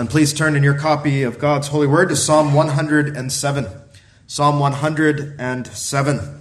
[0.00, 3.66] And please turn in your copy of God's holy word to Psalm 107.
[4.26, 6.40] Psalm 107.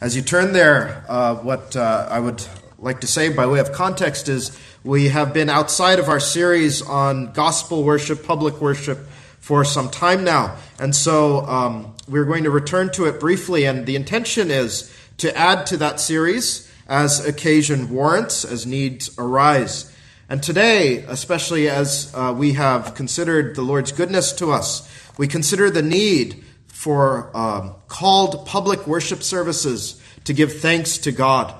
[0.00, 2.44] As you turn there, uh, what uh, I would
[2.80, 6.82] like to say by way of context is we have been outside of our series
[6.82, 8.98] on gospel worship, public worship,
[9.38, 10.56] for some time now.
[10.80, 13.66] And so um, we're going to return to it briefly.
[13.66, 19.95] And the intention is to add to that series as occasion warrants, as needs arise.
[20.28, 25.70] And today, especially as uh, we have considered the Lord's goodness to us, we consider
[25.70, 31.54] the need for um, called public worship services to give thanks to God.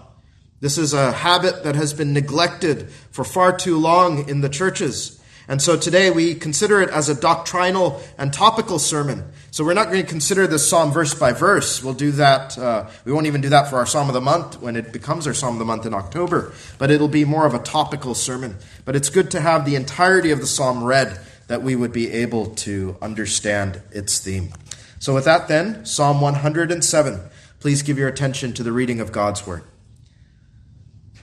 [0.60, 5.16] This is a habit that has been neglected for far too long in the churches.
[5.48, 9.24] And so today we consider it as a doctrinal and topical sermon.
[9.52, 11.82] So we're not going to consider this psalm verse by verse.
[11.84, 12.59] We'll do that.
[12.59, 15.27] Uh, we won't even do that for our psalm of the month when it becomes
[15.27, 16.52] our psalm of the month in October.
[16.78, 18.56] But it'll be more of a topical sermon.
[18.84, 22.10] But it's good to have the entirety of the psalm read that we would be
[22.10, 24.52] able to understand its theme.
[24.98, 27.20] So with that, then, Psalm 107.
[27.61, 29.62] Please give your attention to the reading of God's word.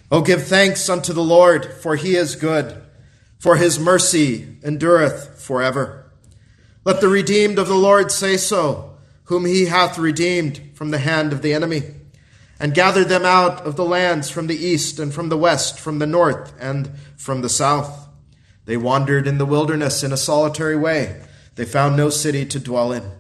[0.09, 2.82] Oh, give thanks unto the Lord, for he is good
[3.43, 6.09] for his mercy endureth forever.
[6.85, 11.33] Let the redeemed of the Lord say so, whom he hath redeemed from the hand
[11.33, 11.81] of the enemy,
[12.57, 15.99] and gathered them out of the lands from the east and from the west, from
[15.99, 18.07] the north and from the south.
[18.63, 21.21] They wandered in the wilderness in a solitary way.
[21.55, 23.11] They found no city to dwell in.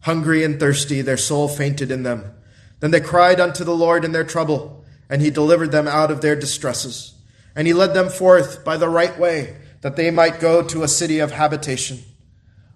[0.00, 2.34] Hungry and thirsty, their soul fainted in them.
[2.80, 6.22] Then they cried unto the Lord in their trouble, and he delivered them out of
[6.22, 7.14] their distresses.
[7.54, 10.88] And he led them forth by the right way, that they might go to a
[10.88, 12.00] city of habitation.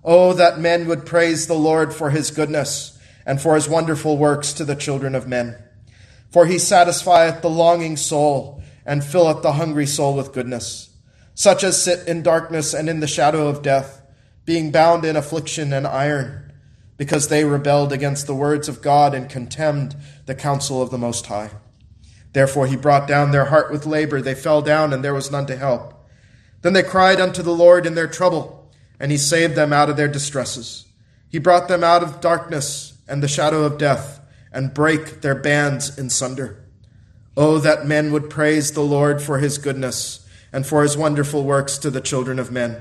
[0.02, 4.52] Oh, that men would praise the Lord for his goodness, and for his wonderful works
[4.54, 5.56] to the children of men.
[6.30, 10.90] For he satisfieth the longing soul, and filleth the hungry soul with goodness.
[11.34, 14.02] Such as sit in darkness and in the shadow of death,
[14.44, 16.52] being bound in affliction and iron,
[16.96, 21.26] because they rebelled against the words of God and contemned the counsel of the Most
[21.26, 21.50] High.
[22.34, 24.20] Therefore he brought down their heart with labor.
[24.20, 25.94] They fell down, and there was none to help.
[26.60, 29.96] Then they cried unto the Lord in their trouble, and he saved them out of
[29.96, 30.84] their distresses.
[31.28, 34.20] He brought them out of darkness and the shadow of death,
[34.52, 36.64] and brake their bands in sunder.
[37.36, 41.78] Oh, that men would praise the Lord for his goodness, and for his wonderful works
[41.78, 42.80] to the children of men.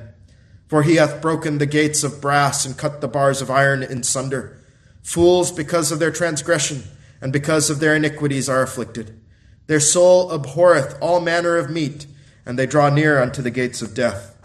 [0.68, 4.02] For he hath broken the gates of brass, and cut the bars of iron in
[4.02, 4.60] sunder.
[5.04, 6.84] Fools, because of their transgression,
[7.22, 9.20] and because of their iniquities, are afflicted.
[9.68, 12.06] Their soul abhorreth all manner of meat,
[12.46, 14.36] and they draw near unto the gates of death.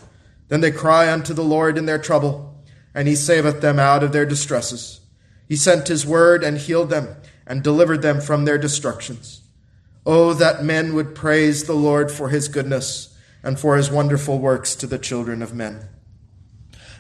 [0.48, 2.62] Then they cry unto the Lord in their trouble,
[2.94, 5.00] and he saveth them out of their distresses.
[5.48, 9.42] He sent his word and healed them, and delivered them from their destructions.
[10.06, 14.74] Oh, that men would praise the Lord for his goodness, and for his wonderful works
[14.76, 15.88] to the children of men.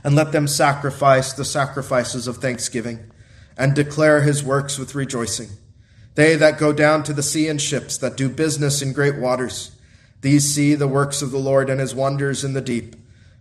[0.04, 3.10] And let them sacrifice the sacrifices of thanksgiving,
[3.56, 5.48] and declare his works with rejoicing.
[6.18, 9.70] They that go down to the sea in ships, that do business in great waters,
[10.20, 12.96] these see the works of the Lord and his wonders in the deep.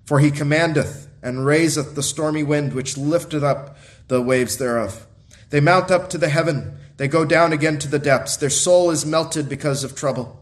[0.06, 3.78] For he commandeth and raiseth the stormy wind, which lifteth up
[4.10, 5.08] the waves thereof.
[5.50, 8.38] They mount up to the heaven, they go down again to the depths.
[8.38, 10.40] Their soul is melted because of trouble.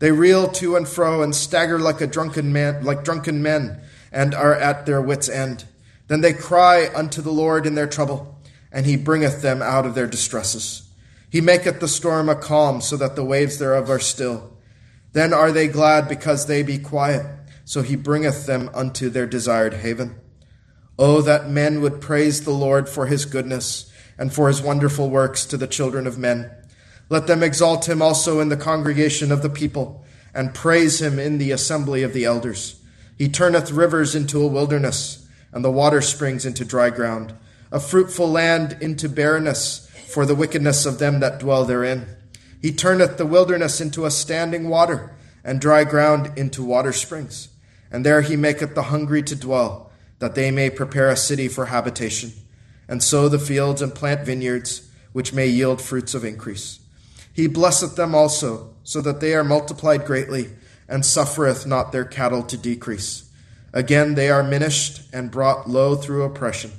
[0.00, 3.80] They reel to and fro and stagger like a drunken man, like drunken men,
[4.10, 5.66] and are at their wits' end.
[6.08, 8.40] Then they cry unto the Lord in their trouble,
[8.72, 10.82] and he bringeth them out of their distresses.
[11.36, 14.56] He maketh the storm a calm, so that the waves thereof are still.
[15.12, 17.26] Then are they glad because they be quiet,
[17.62, 20.18] so he bringeth them unto their desired haven.
[20.98, 25.44] Oh, that men would praise the Lord for his goodness, and for his wonderful works
[25.44, 26.50] to the children of men.
[27.10, 31.36] Let them exalt him also in the congregation of the people, and praise him in
[31.36, 32.80] the assembly of the elders.
[33.18, 37.34] He turneth rivers into a wilderness, and the water springs into dry ground,
[37.70, 39.85] a fruitful land into barrenness
[40.16, 42.06] for the wickedness of them that dwell therein.
[42.62, 47.48] He turneth the wilderness into a standing water, and dry ground into water springs.
[47.90, 51.66] And there he maketh the hungry to dwell, that they may prepare a city for
[51.66, 52.32] habitation,
[52.88, 56.80] and sow the fields and plant vineyards, which may yield fruits of increase.
[57.30, 60.48] He blesseth them also, so that they are multiplied greatly,
[60.88, 63.30] and suffereth not their cattle to decrease.
[63.74, 66.70] Again they are minished and brought low through oppression,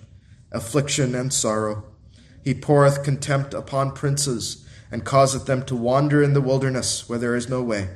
[0.51, 1.83] affliction, and sorrow
[2.47, 7.35] he poureth contempt upon princes, and causeth them to wander in the wilderness where there
[7.35, 7.89] is no way.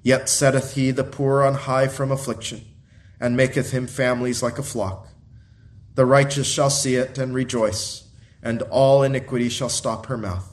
[0.00, 2.64] Yet setteth he the poor on high from affliction,
[3.18, 5.08] and maketh him families like a flock.
[5.96, 8.08] The righteous shall see it and rejoice,
[8.44, 10.48] and all iniquity shall stop her mouth.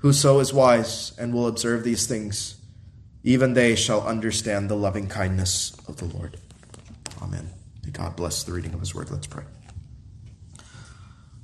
[0.00, 2.60] Whoso is wise and will observe these things,
[3.24, 6.36] even they shall understand the loving kindness of the Lord.
[7.22, 7.48] Amen.
[7.82, 9.10] May God bless the reading of his word.
[9.10, 9.44] Let's pray.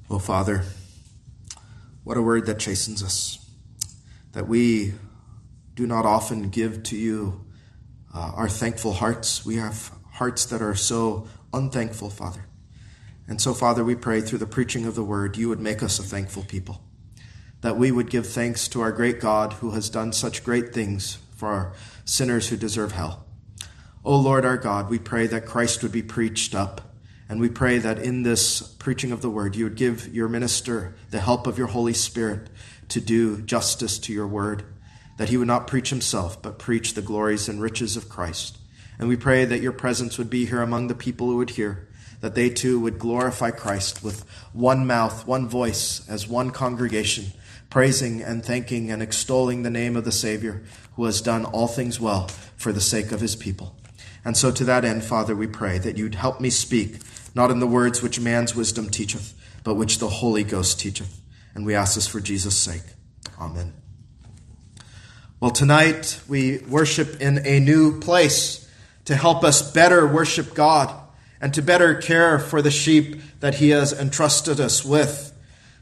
[0.09, 0.63] Oh, Father,
[2.05, 3.45] what a word that chastens us,
[4.33, 4.95] that we
[5.75, 7.45] do not often give to you
[8.15, 9.45] uh, our thankful hearts.
[9.45, 12.47] We have hearts that are so unthankful, Father.
[13.27, 15.99] And so, Father, we pray through the preaching of the word, you would make us
[15.99, 16.81] a thankful people,
[17.63, 21.19] that we would give thanks to our great God who has done such great things
[21.35, 21.73] for our
[22.05, 23.27] sinners who deserve hell.
[24.05, 26.96] O oh Lord our God, we pray that Christ would be preached up,
[27.29, 30.95] and we pray that in this preaching of the word, you would give your minister
[31.11, 32.49] the help of your Holy Spirit
[32.89, 34.65] to do justice to your word,
[35.17, 38.59] that he would not preach himself, but preach the glories and riches of Christ.
[38.99, 41.89] And we pray that your presence would be here among the people who would hear,
[42.21, 47.33] that they too would glorify Christ with one mouth, one voice, as one congregation,
[47.71, 50.63] praising and thanking and extolling the name of the Savior
[50.95, 53.75] who has done all things well for the sake of his people.
[54.25, 56.97] And so to that end, Father, we pray that you'd help me speak,
[57.37, 61.21] not in the words which man's wisdom teacheth, but which the Holy Ghost teacheth.
[61.55, 62.83] And we ask this for Jesus' sake.
[63.39, 63.75] Amen.
[65.39, 68.67] Well, tonight we worship in a new place
[69.05, 70.99] to help us better worship God
[71.39, 75.35] and to better care for the sheep that He has entrusted us with.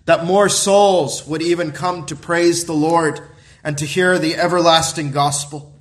[0.06, 3.20] That more souls would even come to praise the Lord
[3.62, 5.72] and to hear the everlasting gospel.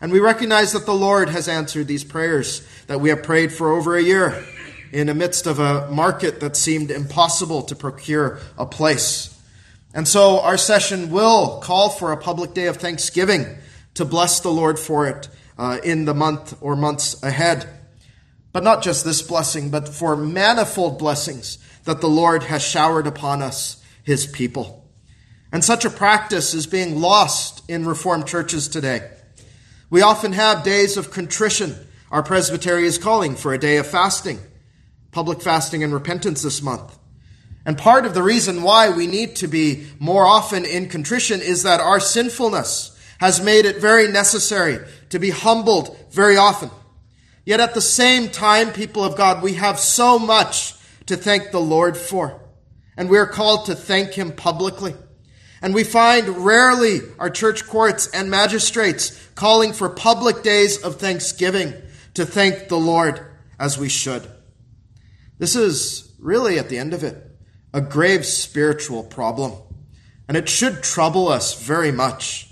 [0.00, 3.70] And we recognize that the Lord has answered these prayers that we have prayed for
[3.70, 4.44] over a year
[4.92, 9.36] in the midst of a market that seemed impossible to procure a place.
[9.94, 13.46] And so our session will call for a public day of thanksgiving
[13.94, 15.28] to bless the Lord for it
[15.58, 17.68] uh, in the month or months ahead.
[18.52, 23.42] But not just this blessing, but for manifold blessings that the Lord has showered upon
[23.42, 24.86] us, his people.
[25.50, 29.10] And such a practice is being lost in Reformed churches today.
[29.90, 31.76] We often have days of contrition.
[32.10, 34.38] Our presbytery is calling for a day of fasting,
[35.12, 36.98] public fasting and repentance this month.
[37.64, 41.62] And part of the reason why we need to be more often in contrition is
[41.62, 44.80] that our sinfulness has made it very necessary
[45.10, 46.70] to be humbled very often.
[47.44, 50.74] Yet at the same time, people of God, we have so much
[51.06, 52.40] to thank the Lord for.
[52.96, 54.94] And we are called to thank Him publicly.
[55.60, 61.74] And we find rarely our church courts and magistrates calling for public days of thanksgiving
[62.14, 63.24] to thank the Lord
[63.58, 64.28] as we should.
[65.42, 67.20] This is really, at the end of it,
[67.74, 69.54] a grave spiritual problem,
[70.28, 72.48] and it should trouble us very much.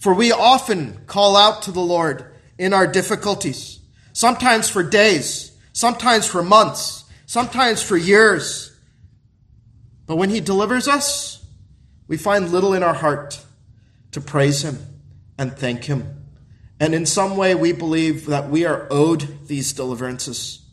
[0.00, 3.78] For we often call out to the Lord in our difficulties,
[4.12, 8.76] sometimes for days, sometimes for months, sometimes for years.
[10.06, 11.46] But when He delivers us,
[12.08, 13.40] we find little in our heart
[14.10, 14.78] to praise Him
[15.38, 16.26] and thank Him.
[16.80, 20.66] And in some way, we believe that we are owed these deliverances.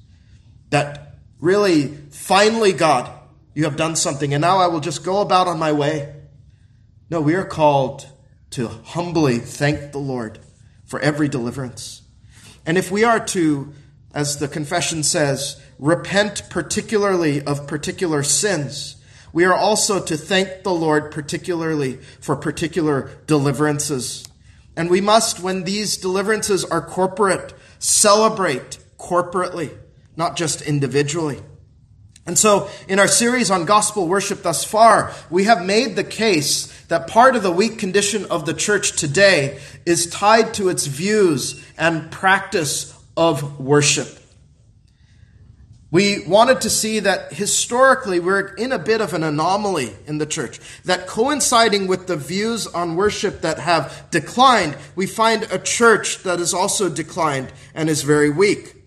[0.72, 1.13] That
[1.44, 3.12] really, finally, God,
[3.54, 6.16] you have done something, and now I will just go about on my way.
[7.10, 8.08] No, we are called
[8.52, 10.40] to humbly thank the Lord
[10.86, 12.02] for every deliverance.
[12.66, 13.74] And if we are to,
[14.14, 18.96] as the confession says, repent particularly of particular sins,
[19.34, 24.26] we are also to thank the Lord particularly for particular deliverances.
[24.78, 29.78] And we must, when these deliverances are corporate, celebrate corporately,
[30.16, 31.40] not just individually.
[32.26, 36.68] And so, in our series on gospel worship thus far, we have made the case
[36.86, 41.62] that part of the weak condition of the church today is tied to its views
[41.78, 44.20] and practice of worship.
[45.92, 50.26] We wanted to see that historically we're in a bit of an anomaly in the
[50.26, 50.60] church.
[50.86, 56.40] That coinciding with the views on worship that have declined, we find a church that
[56.40, 58.83] has also declined and is very weak.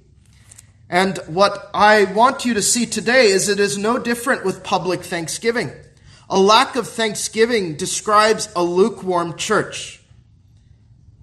[0.88, 5.02] And what I want you to see today is it is no different with public
[5.02, 5.72] thanksgiving.
[6.28, 10.00] A lack of thanksgiving describes a lukewarm church.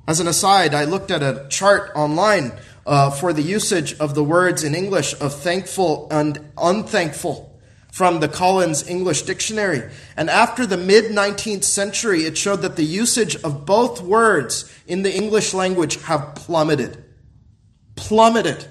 [0.08, 2.52] As an aside, I looked at a chart online
[2.86, 7.58] uh, for the usage of the words in English of thankful and unthankful
[7.94, 9.90] from the Collins English Dictionary.
[10.18, 15.04] And after the mid 19th century, it showed that the usage of both words in
[15.04, 17.04] the English language have plummeted.
[17.96, 18.68] Plummeted.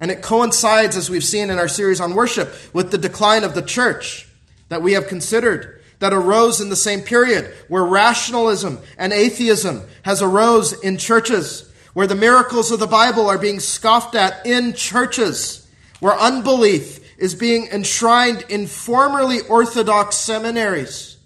[0.00, 3.54] And it coincides, as we've seen in our series on worship, with the decline of
[3.54, 4.28] the church
[4.68, 10.20] that we have considered that arose in the same period where rationalism and atheism has
[10.20, 15.66] arose in churches, where the miracles of the Bible are being scoffed at in churches,
[16.00, 21.16] where unbelief is being enshrined in formerly orthodox seminaries.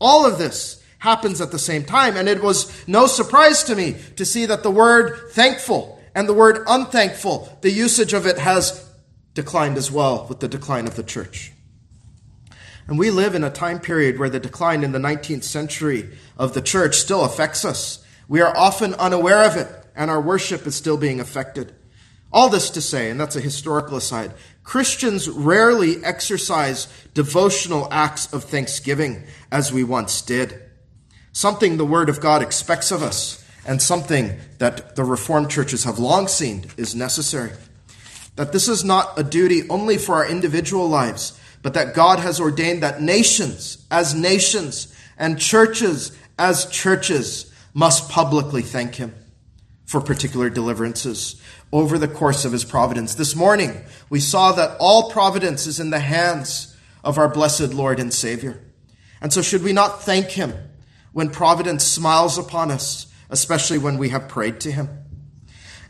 [0.00, 3.96] All of this happens at the same time, and it was no surprise to me
[4.16, 8.88] to see that the word thankful and the word unthankful, the usage of it has
[9.34, 11.52] declined as well with the decline of the church.
[12.88, 16.54] And we live in a time period where the decline in the 19th century of
[16.54, 18.04] the church still affects us.
[18.28, 21.74] We are often unaware of it, and our worship is still being affected.
[22.32, 24.32] All this to say, and that's a historical aside,
[24.64, 30.60] Christians rarely exercise devotional acts of thanksgiving as we once did.
[31.32, 33.37] Something the Word of God expects of us,
[33.68, 37.52] and something that the Reformed churches have long seen is necessary.
[38.36, 42.40] That this is not a duty only for our individual lives, but that God has
[42.40, 49.14] ordained that nations, as nations, and churches, as churches, must publicly thank Him
[49.84, 53.16] for particular deliverances over the course of His providence.
[53.16, 58.00] This morning, we saw that all providence is in the hands of our blessed Lord
[58.00, 58.62] and Savior.
[59.20, 60.54] And so, should we not thank Him
[61.12, 64.88] when providence smiles upon us, especially when we have prayed to Him?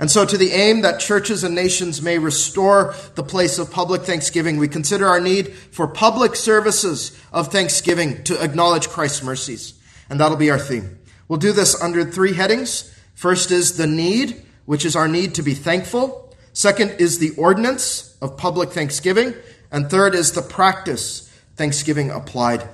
[0.00, 4.02] And so, to the aim that churches and nations may restore the place of public
[4.02, 9.74] thanksgiving, we consider our need for public services of thanksgiving to acknowledge Christ's mercies.
[10.08, 10.98] And that'll be our theme.
[11.26, 12.94] We'll do this under three headings.
[13.14, 16.32] First is the need, which is our need to be thankful.
[16.52, 19.34] Second is the ordinance of public thanksgiving.
[19.70, 22.68] And third is the practice, thanksgiving applied.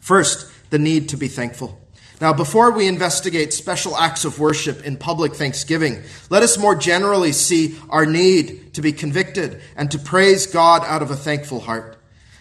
[0.00, 1.81] First, the need to be thankful.
[2.22, 7.32] Now, before we investigate special acts of worship in public thanksgiving, let us more generally
[7.32, 11.96] see our need to be convicted and to praise God out of a thankful heart.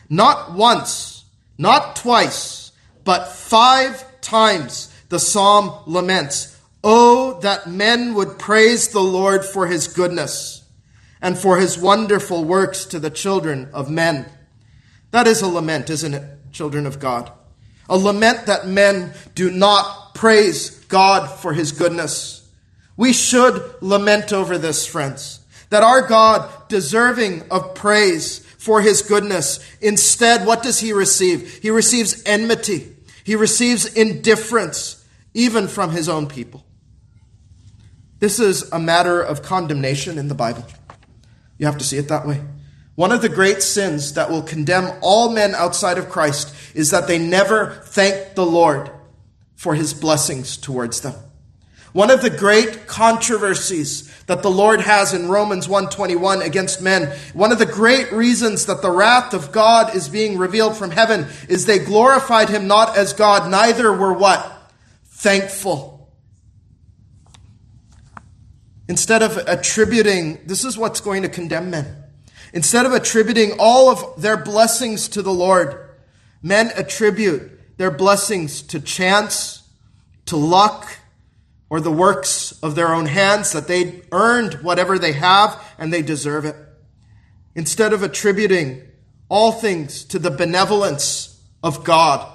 [0.08, 1.26] Not once,
[1.58, 2.72] not twice,
[3.04, 9.88] but five times the psalm laments, Oh, that men would praise the Lord for his
[9.88, 10.64] goodness
[11.24, 14.28] and for his wonderful works to the children of men.
[15.10, 17.32] That is a lament, isn't it, children of God?
[17.90, 22.48] A lament that men do not praise God for his goodness.
[22.98, 29.60] We should lament over this, friends, that our God, deserving of praise for his goodness,
[29.82, 31.60] instead, what does he receive?
[31.62, 32.96] He receives enmity.
[33.24, 36.64] He receives indifference, even from his own people.
[38.20, 40.66] This is a matter of condemnation in the Bible.
[41.58, 42.42] You have to see it that way.
[42.96, 47.08] One of the great sins that will condemn all men outside of Christ is that
[47.08, 48.92] they never thank the Lord
[49.56, 51.16] for his blessings towards them.
[51.94, 57.52] One of the great controversies that the Lord has in Romans 121 against men, one
[57.52, 61.66] of the great reasons that the wrath of God is being revealed from heaven is
[61.66, 64.72] they glorified him not as God, neither were what?
[65.06, 66.10] Thankful.
[68.88, 72.01] Instead of attributing, this is what's going to condemn men.
[72.54, 75.90] Instead of attributing all of their blessings to the Lord,
[76.42, 79.64] men attribute their blessings to chance,
[80.26, 80.98] to luck,
[81.70, 86.02] or the works of their own hands, that they earned whatever they have and they
[86.02, 86.56] deserve it.
[87.56, 88.82] Instead of attributing
[89.30, 92.28] all things to the benevolence of God.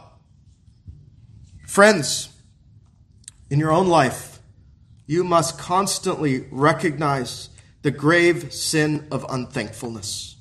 [1.66, 2.30] Friends,
[3.50, 4.38] in your own life,
[5.06, 7.50] you must constantly recognize
[7.86, 10.34] the grave sin of unthankfulness.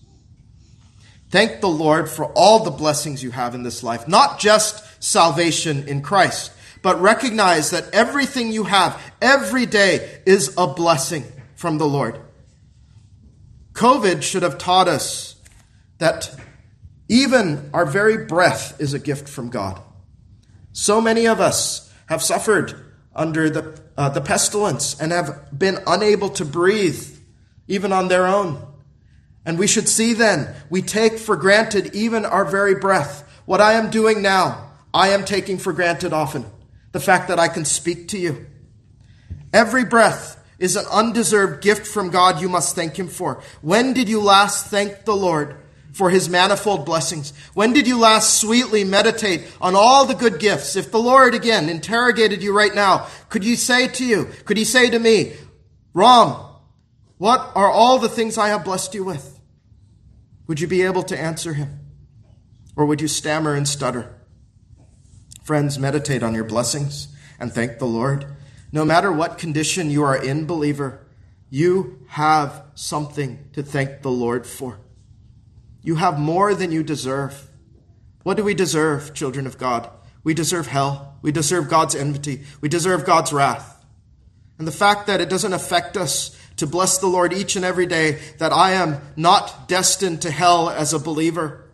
[1.29, 5.87] Thank the Lord for all the blessings you have in this life, not just salvation
[5.87, 11.23] in Christ, but recognize that everything you have every day is a blessing
[11.53, 12.19] from the Lord.
[13.73, 15.35] COVID should have taught us
[15.99, 16.35] that
[17.07, 19.79] even our very breath is a gift from God.
[20.73, 22.73] So many of us have suffered
[23.15, 27.14] under the, uh, the pestilence and have been unable to breathe
[27.67, 28.65] even on their own.
[29.45, 33.29] And we should see then, we take for granted even our very breath.
[33.45, 36.45] What I am doing now, I am taking for granted often.
[36.93, 38.47] The fact that I can speak to you.
[39.53, 43.41] Every breath is an undeserved gift from God you must thank Him for.
[43.61, 45.57] When did you last thank the Lord
[45.91, 47.33] for His manifold blessings?
[47.53, 50.75] When did you last sweetly meditate on all the good gifts?
[50.75, 54.65] If the Lord again interrogated you right now, could you say to you, could He
[54.65, 55.33] say to me,
[55.93, 56.54] Rom,
[57.17, 59.39] what are all the things I have blessed you with?
[60.47, 61.79] Would you be able to answer him?
[62.75, 64.15] Or would you stammer and stutter?
[65.43, 67.07] Friends, meditate on your blessings
[67.39, 68.25] and thank the Lord.
[68.71, 71.05] No matter what condition you are in, believer,
[71.49, 74.79] you have something to thank the Lord for.
[75.81, 77.49] You have more than you deserve.
[78.23, 79.89] What do we deserve, children of God?
[80.23, 81.17] We deserve hell.
[81.21, 82.41] We deserve God's enmity.
[82.59, 83.85] We deserve God's wrath.
[84.57, 87.85] And the fact that it doesn't affect us to bless the Lord each and every
[87.85, 91.65] day that I am not destined to hell as a believer.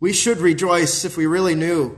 [0.00, 1.96] We should rejoice if we really knew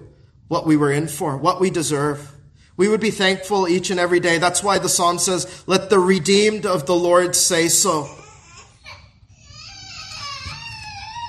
[0.49, 2.33] what we were in for, what we deserve.
[2.77, 4.39] We would be thankful each and every day.
[4.39, 8.09] That's why the psalm says, Let the redeemed of the Lord say so.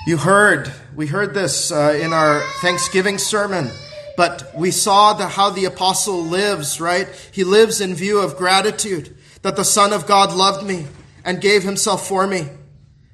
[0.06, 3.68] You heard, we heard this uh, in our Thanksgiving sermon,
[4.16, 7.06] but we saw the, how the apostle lives, right?
[7.32, 10.86] He lives in view of gratitude that the Son of God loved me
[11.24, 12.48] and gave himself for me.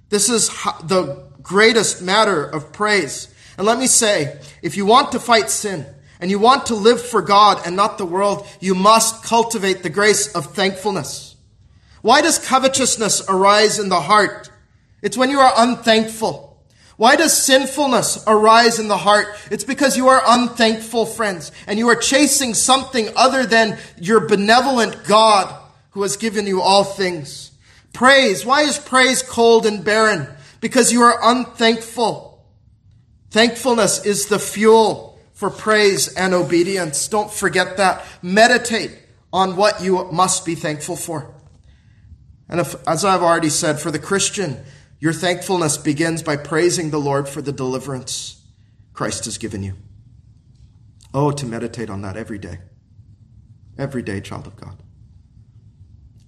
[0.08, 0.48] This is
[0.84, 3.32] the greatest matter of praise.
[3.56, 5.86] And let me say, if you want to fight sin
[6.20, 9.90] and you want to live for God and not the world, you must cultivate the
[9.90, 11.36] grace of thankfulness.
[12.02, 14.50] Why does covetousness arise in the heart?
[15.02, 16.44] It's when you are unthankful.
[16.96, 19.26] Why does sinfulness arise in the heart?
[19.50, 25.04] It's because you are unthankful, friends, and you are chasing something other than your benevolent
[25.04, 25.54] God
[25.96, 27.52] who has given you all things.
[27.94, 28.44] Praise.
[28.44, 30.28] Why is praise cold and barren?
[30.60, 32.44] Because you are unthankful.
[33.30, 37.08] Thankfulness is the fuel for praise and obedience.
[37.08, 38.04] Don't forget that.
[38.20, 38.90] Meditate
[39.32, 41.34] on what you must be thankful for.
[42.46, 44.62] And if, as I've already said, for the Christian,
[45.00, 48.44] your thankfulness begins by praising the Lord for the deliverance
[48.92, 49.76] Christ has given you.
[51.14, 52.58] Oh, to meditate on that every day.
[53.78, 54.82] Every day, child of God.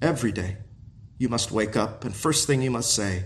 [0.01, 0.59] Every day,
[1.19, 3.25] you must wake up, and first thing you must say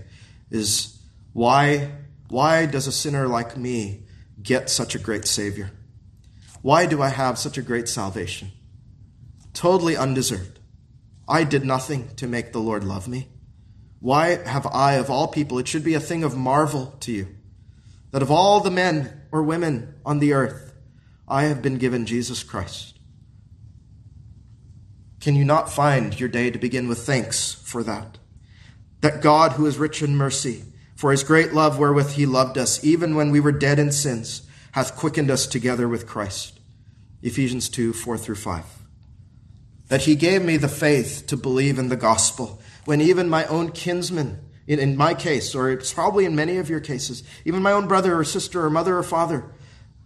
[0.49, 0.99] is,
[1.33, 1.91] Why,
[2.29, 4.03] why does a sinner like me
[4.41, 5.71] get such a great Savior?
[6.63, 8.51] Why do I have such a great salvation?
[9.53, 10.59] Totally undeserved.
[11.27, 13.29] I did nothing to make the Lord love me.
[13.99, 17.27] Why have I, of all people, it should be a thing of marvel to you,
[18.11, 20.73] that of all the men or women on the earth,
[21.27, 22.97] I have been given Jesus Christ?
[25.23, 28.17] Can you not find your day to begin with thanks for that?
[28.99, 30.65] That God, who is rich in mercy,
[30.97, 34.41] for his great love wherewith he loved us, even when we were dead in sins,
[34.73, 36.59] hath quickened us together with Christ.
[37.21, 38.65] Ephesians 2 4 through 5.
[39.87, 43.71] That he gave me the faith to believe in the gospel when even my own
[43.71, 47.71] kinsmen, in, in my case, or it's probably in many of your cases, even my
[47.71, 49.49] own brother or sister or mother or father,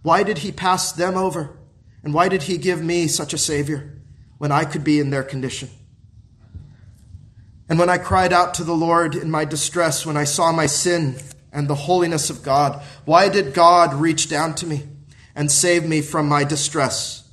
[0.02, 1.58] why did he pass them over?
[2.04, 3.97] And why did he give me such a Savior
[4.38, 5.68] when I could be in their condition?
[7.68, 10.66] And when I cried out to the Lord in my distress, when I saw my
[10.66, 11.16] sin
[11.52, 14.84] and the holiness of God, why did God reach down to me
[15.34, 17.28] and save me from my distress?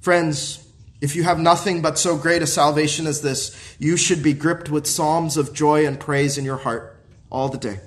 [0.00, 0.66] Friends,
[1.02, 4.70] if you have nothing but so great a salvation as this, you should be gripped
[4.70, 6.96] with psalms of joy and praise in your heart
[7.30, 7.80] all the day.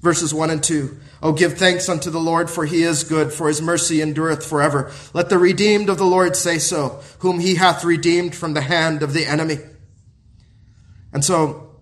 [0.00, 0.98] Verses 1 and 2.
[1.22, 4.90] Oh, give thanks unto the Lord, for he is good, for his mercy endureth forever.
[5.14, 9.02] Let the redeemed of the Lord say so, whom he hath redeemed from the hand
[9.02, 9.58] of the enemy.
[11.12, 11.72] And so,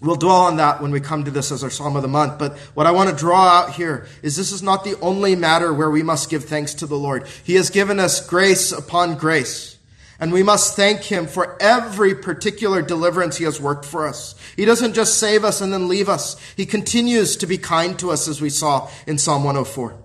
[0.00, 2.38] We'll dwell on that when we come to this as our Psalm of the month.
[2.38, 5.74] But what I want to draw out here is this is not the only matter
[5.74, 7.26] where we must give thanks to the Lord.
[7.42, 9.76] He has given us grace upon grace.
[10.20, 14.34] And we must thank Him for every particular deliverance He has worked for us.
[14.56, 16.36] He doesn't just save us and then leave us.
[16.56, 19.96] He continues to be kind to us as we saw in Psalm 104.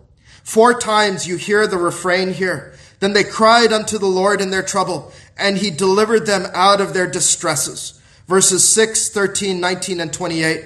[0.43, 2.73] Four times you hear the refrain here.
[2.99, 6.93] Then they cried unto the Lord in their trouble, and He delivered them out of
[6.93, 7.99] their distresses.
[8.27, 10.65] Verses 6, 13, 19, and 28.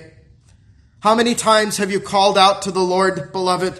[0.99, 3.79] How many times have you called out to the Lord, beloved?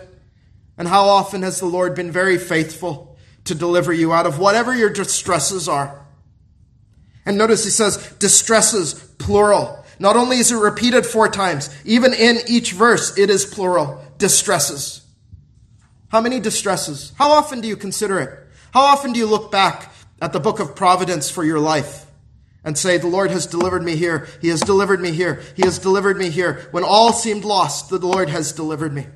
[0.77, 3.06] And how often has the Lord been very faithful?
[3.47, 6.05] To deliver you out of whatever your distresses are.
[7.25, 9.83] And notice he says distresses, plural.
[9.99, 14.01] Not only is it repeated four times, even in each verse it is plural.
[14.17, 15.01] Distresses.
[16.09, 17.11] How many distresses?
[17.17, 18.47] How often do you consider it?
[18.71, 22.05] How often do you look back at the book of Providence for your life
[22.63, 25.79] and say, The Lord has delivered me here, He has delivered me here, He has
[25.79, 26.67] delivered me here.
[26.71, 29.07] When all seemed lost, the Lord has delivered me.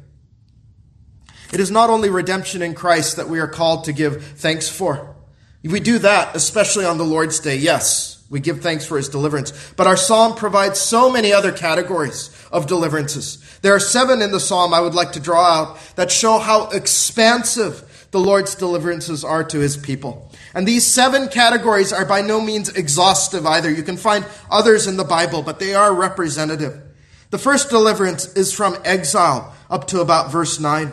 [1.54, 5.16] It is not only redemption in Christ that we are called to give thanks for.
[5.64, 7.58] We do that, especially on the Lord's Day.
[7.58, 9.52] Yes, we give thanks for his deliverance.
[9.76, 13.38] But our psalm provides so many other categories of deliverances.
[13.62, 16.70] There are seven in the psalm I would like to draw out that show how
[16.70, 20.32] expansive the Lord's deliverances are to his people.
[20.54, 23.70] And these seven categories are by no means exhaustive either.
[23.70, 26.82] You can find others in the Bible, but they are representative.
[27.30, 30.92] The first deliverance is from exile up to about verse 9.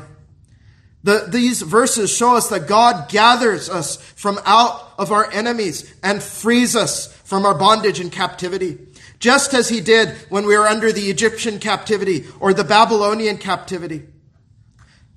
[1.05, 6.23] The, these verses show us that God gathers us from out of our enemies and
[6.23, 8.79] frees us from our bondage and captivity.
[9.21, 14.07] Just as he did when we were under the Egyptian captivity or the Babylonian captivity.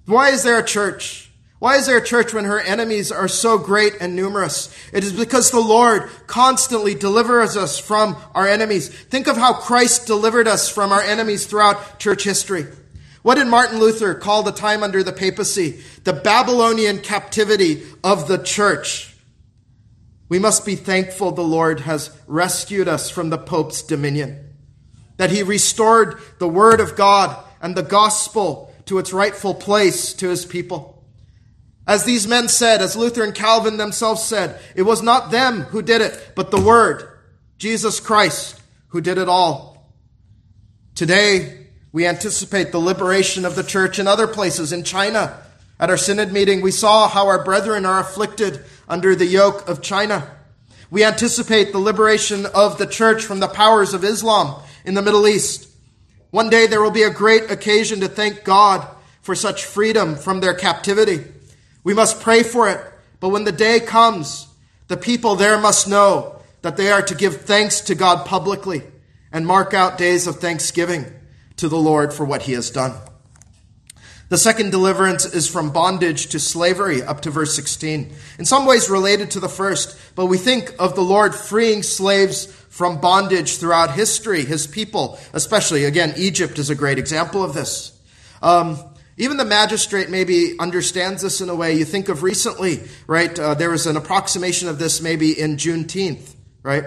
[0.05, 1.31] Why is there a church?
[1.59, 4.75] Why is there a church when her enemies are so great and numerous?
[4.91, 8.89] It is because the Lord constantly delivers us from our enemies.
[8.89, 12.65] Think of how Christ delivered us from our enemies throughout church history.
[13.21, 15.83] What did Martin Luther call the time under the papacy?
[16.03, 19.15] The Babylonian captivity of the church.
[20.27, 24.53] We must be thankful the Lord has rescued us from the Pope's dominion,
[25.17, 30.29] that he restored the Word of God and the gospel to its rightful place to
[30.29, 31.05] his people.
[31.85, 35.81] As these men said, as Luther and Calvin themselves said, it was not them who
[35.81, 37.19] did it, but the Word,
[37.57, 39.91] Jesus Christ, who did it all.
[40.95, 41.60] Today,
[41.93, 45.41] we anticipate the liberation of the church in other places, in China.
[45.79, 49.81] At our synod meeting, we saw how our brethren are afflicted under the yoke of
[49.81, 50.29] China.
[50.89, 55.27] We anticipate the liberation of the church from the powers of Islam in the Middle
[55.27, 55.67] East.
[56.29, 58.87] One day there will be a great occasion to thank God
[59.21, 61.25] for such freedom from their captivity.
[61.83, 62.79] We must pray for it,
[63.19, 64.47] but when the day comes,
[64.87, 68.83] the people there must know that they are to give thanks to God publicly
[69.31, 71.05] and mark out days of thanksgiving
[71.61, 72.93] to the Lord for what he has done.
[74.29, 78.11] The second deliverance is from bondage to slavery, up to verse 16.
[78.39, 82.45] In some ways related to the first, but we think of the Lord freeing slaves
[82.45, 87.95] from bondage throughout history, his people, especially, again, Egypt is a great example of this.
[88.41, 88.79] Um,
[89.17, 91.73] even the magistrate maybe understands this in a way.
[91.77, 93.37] You think of recently, right?
[93.37, 96.85] Uh, there was an approximation of this maybe in Juneteenth, right?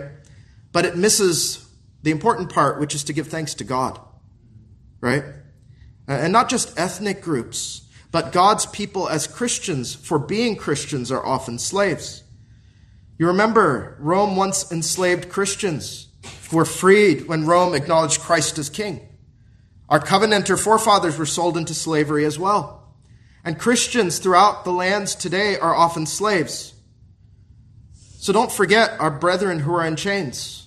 [0.72, 1.64] But it misses
[2.02, 4.00] the important part, which is to give thanks to God,
[5.04, 5.22] right?
[6.08, 11.24] Uh, and not just ethnic groups, but God's people as Christians, for being Christians, are
[11.24, 12.22] often slaves.
[13.18, 16.08] You remember, Rome once enslaved Christians
[16.50, 19.06] were freed when Rome acknowledged Christ as king.
[19.90, 22.88] Our covenanter forefathers were sold into slavery as well.
[23.44, 26.72] And Christians throughout the lands today are often slaves.
[27.92, 30.63] So don't forget our brethren who are in chains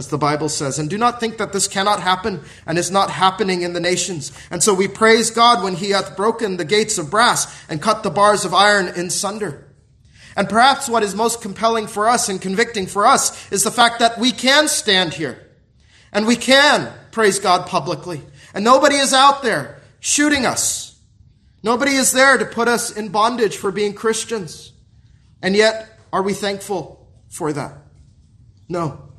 [0.00, 0.78] as the Bible says.
[0.78, 4.32] And do not think that this cannot happen and is not happening in the nations.
[4.50, 8.02] And so we praise God when he hath broken the gates of brass and cut
[8.02, 9.68] the bars of iron in sunder.
[10.36, 13.98] And perhaps what is most compelling for us and convicting for us is the fact
[13.98, 15.46] that we can stand here
[16.12, 18.22] and we can praise God publicly.
[18.54, 20.98] And nobody is out there shooting us.
[21.62, 24.72] Nobody is there to put us in bondage for being Christians.
[25.42, 27.76] And yet, are we thankful for that?
[28.66, 29.09] No.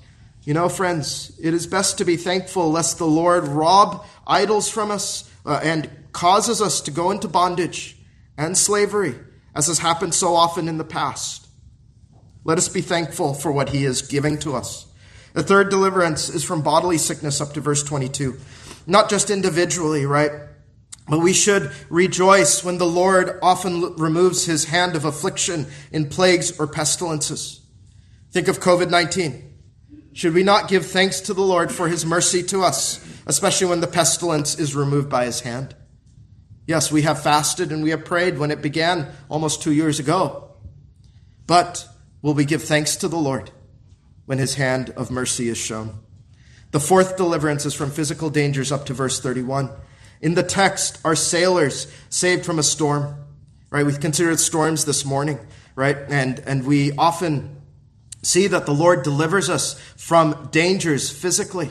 [0.51, 4.91] You know, friends, it is best to be thankful lest the Lord rob idols from
[4.91, 7.95] us uh, and causes us to go into bondage
[8.37, 9.15] and slavery,
[9.55, 11.47] as has happened so often in the past.
[12.43, 14.87] Let us be thankful for what he is giving to us.
[15.31, 18.37] The third deliverance is from bodily sickness up to verse 22.
[18.85, 20.33] Not just individually, right?
[21.07, 26.59] But we should rejoice when the Lord often removes his hand of affliction in plagues
[26.59, 27.61] or pestilences.
[28.31, 29.50] Think of COVID 19.
[30.13, 33.79] Should we not give thanks to the Lord for his mercy to us, especially when
[33.79, 35.75] the pestilence is removed by his hand?
[36.67, 40.51] Yes, we have fasted and we have prayed when it began almost two years ago.
[41.47, 41.87] But
[42.21, 43.51] will we give thanks to the Lord
[44.25, 45.99] when his hand of mercy is shown?
[46.71, 49.69] The fourth deliverance is from physical dangers up to verse 31.
[50.21, 53.15] In the text are sailors saved from a storm,
[53.69, 53.85] right?
[53.85, 55.39] We've considered storms this morning,
[55.75, 55.97] right?
[56.09, 57.60] And, and we often
[58.21, 61.69] see that the Lord delivers us from dangers physically.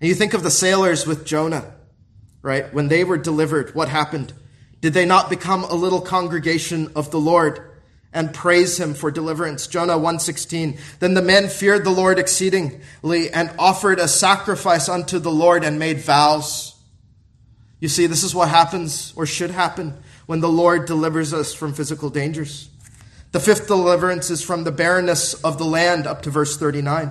[0.00, 1.74] And you think of the sailors with Jonah,
[2.42, 2.72] right?
[2.72, 4.32] When they were delivered, what happened?
[4.80, 7.60] Did they not become a little congregation of the Lord
[8.12, 9.66] and praise him for deliverance?
[9.66, 10.78] Jonah 1:16.
[11.00, 15.78] Then the men feared the Lord exceedingly and offered a sacrifice unto the Lord and
[15.78, 16.74] made vows.
[17.80, 19.94] You see, this is what happens or should happen
[20.26, 22.68] when the Lord delivers us from physical dangers.
[23.30, 27.10] The fifth deliverance is from the barrenness of the land up to verse 39.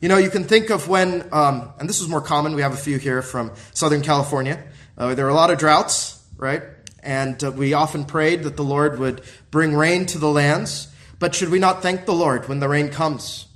[0.00, 2.72] You know, you can think of when, um, and this is more common, we have
[2.72, 4.62] a few here from Southern California.
[4.96, 6.62] Uh, there are a lot of droughts, right?
[7.02, 10.88] And uh, we often prayed that the Lord would bring rain to the lands.
[11.18, 13.46] But should we not thank the Lord when the rain comes?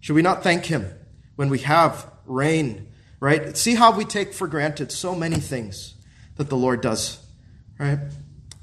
[0.00, 0.90] Should we not thank Him
[1.36, 2.88] when we have rain,
[3.20, 3.56] right?
[3.56, 5.94] See how we take for granted so many things
[6.36, 7.18] that the Lord does,
[7.78, 7.98] right?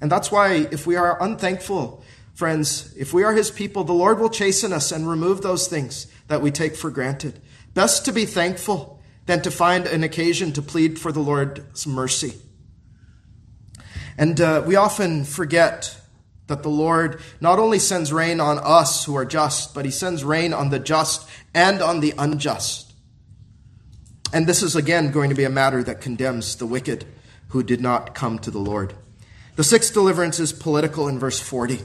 [0.01, 2.03] And that's why if we are unthankful,
[2.37, 6.05] Friends, if we are his people, the Lord will chasten us and remove those things
[6.27, 7.41] that we take for granted.
[7.73, 12.35] Best to be thankful than to find an occasion to plead for the Lord's mercy.
[14.19, 15.99] And uh, we often forget
[16.45, 20.23] that the Lord not only sends rain on us who are just, but he sends
[20.23, 22.93] rain on the just and on the unjust.
[24.31, 27.03] And this is again going to be a matter that condemns the wicked
[27.47, 28.93] who did not come to the Lord.
[29.55, 31.79] The sixth deliverance is political in verse 40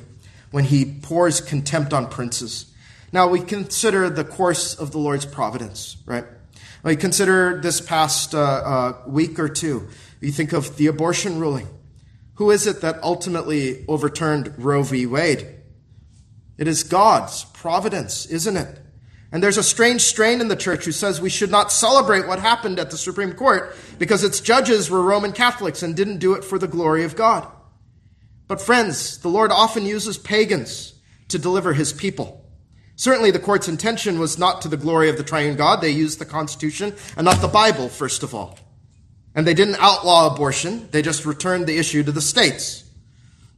[0.53, 2.73] when he pours contempt on princes.
[3.13, 6.25] Now, we consider the course of the Lord's providence, right?
[6.85, 9.89] We consider this past uh, uh, week or two.
[10.21, 11.69] You think of the abortion ruling.
[12.35, 15.07] Who is it that ultimately overturned Roe v.
[15.07, 15.47] Wade?
[16.59, 18.79] It is God's providence, isn't it?
[19.31, 22.39] And there's a strange strain in the church who says we should not celebrate what
[22.39, 26.45] happened at the Supreme Court because its judges were Roman Catholics and didn't do it
[26.45, 27.51] for the glory of God.
[28.49, 30.95] But, friends, the Lord often uses pagans
[31.29, 32.45] to deliver his people.
[32.97, 35.81] Certainly, the court's intention was not to the glory of the triune God.
[35.81, 38.59] They used the Constitution and not the Bible, first of all.
[39.35, 42.85] And they didn't outlaw abortion, they just returned the issue to the states.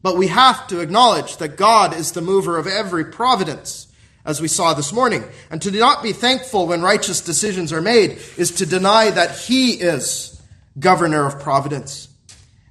[0.03, 3.89] But we have to acknowledge that God is the mover of every providence,
[4.25, 5.25] as we saw this morning.
[5.51, 9.73] And to not be thankful when righteous decisions are made is to deny that He
[9.73, 10.43] is
[10.79, 12.09] governor of providence.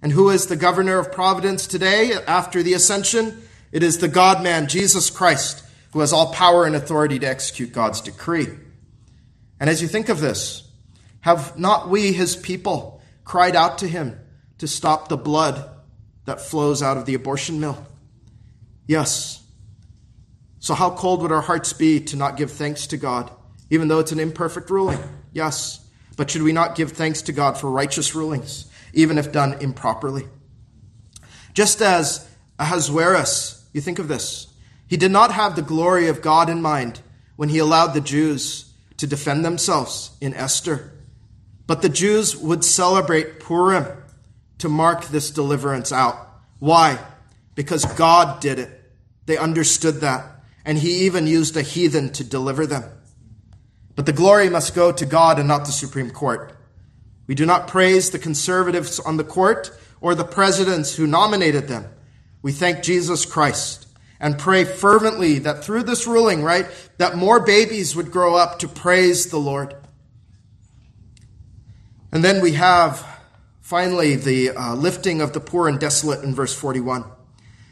[0.03, 3.41] And who is the governor of providence today after the ascension?
[3.71, 5.63] It is the God man, Jesus Christ,
[5.93, 8.47] who has all power and authority to execute God's decree.
[9.61, 10.69] And as you think of this,
[11.21, 14.19] have not we, his people, cried out to him
[14.57, 15.69] to stop the blood
[16.25, 17.87] that flows out of the abortion mill?
[18.85, 19.41] Yes.
[20.59, 23.31] So, how cold would our hearts be to not give thanks to God,
[23.69, 24.99] even though it's an imperfect ruling?
[25.31, 25.79] Yes.
[26.17, 30.27] But should we not give thanks to God for righteous rulings, even if done improperly?
[31.53, 32.27] Just as
[32.57, 34.47] Ahasuerus, you think of this,
[34.87, 37.01] he did not have the glory of God in mind
[37.35, 40.93] when he allowed the Jews to defend themselves in Esther.
[41.65, 43.85] But the Jews would celebrate Purim
[44.59, 46.29] to mark this deliverance out.
[46.59, 46.99] Why?
[47.55, 48.91] Because God did it.
[49.25, 50.25] They understood that.
[50.65, 52.83] And he even used a heathen to deliver them.
[53.95, 56.57] But the glory must go to God and not the Supreme Court.
[57.27, 61.85] We do not praise the conservatives on the court or the presidents who nominated them.
[62.41, 63.87] We thank Jesus Christ
[64.19, 66.65] and pray fervently that through this ruling, right,
[66.97, 69.75] that more babies would grow up to praise the Lord.
[72.11, 73.13] And then we have
[73.63, 77.05] Finally, the uh, lifting of the poor and desolate in verse 41.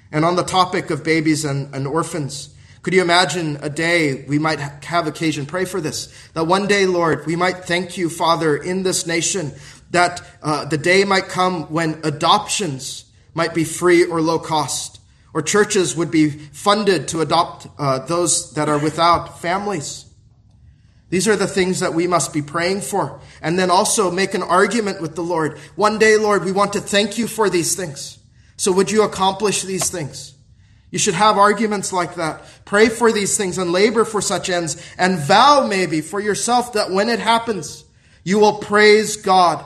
[0.09, 4.39] And on the topic of babies and, and orphans, could you imagine a day we
[4.39, 8.57] might have occasion, pray for this, that one day, Lord, we might thank you, Father,
[8.57, 9.51] in this nation,
[9.91, 14.99] that uh, the day might come when adoptions might be free or low cost,
[15.33, 20.05] or churches would be funded to adopt uh, those that are without families.
[21.09, 23.19] These are the things that we must be praying for.
[23.41, 25.57] And then also make an argument with the Lord.
[25.75, 28.17] One day, Lord, we want to thank you for these things.
[28.55, 30.30] So would you accomplish these things?
[30.91, 32.43] You should have arguments like that.
[32.65, 36.91] Pray for these things and labor for such ends and vow maybe for yourself that
[36.91, 37.85] when it happens,
[38.23, 39.65] you will praise God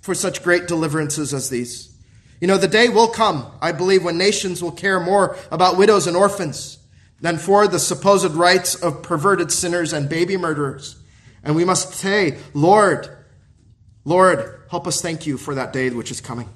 [0.00, 1.94] for such great deliverances as these.
[2.40, 6.08] You know, the day will come, I believe, when nations will care more about widows
[6.08, 6.78] and orphans
[7.20, 10.96] than for the supposed rights of perverted sinners and baby murderers.
[11.44, 13.08] And we must say, Lord,
[14.04, 16.48] Lord, help us thank you for that day which is coming.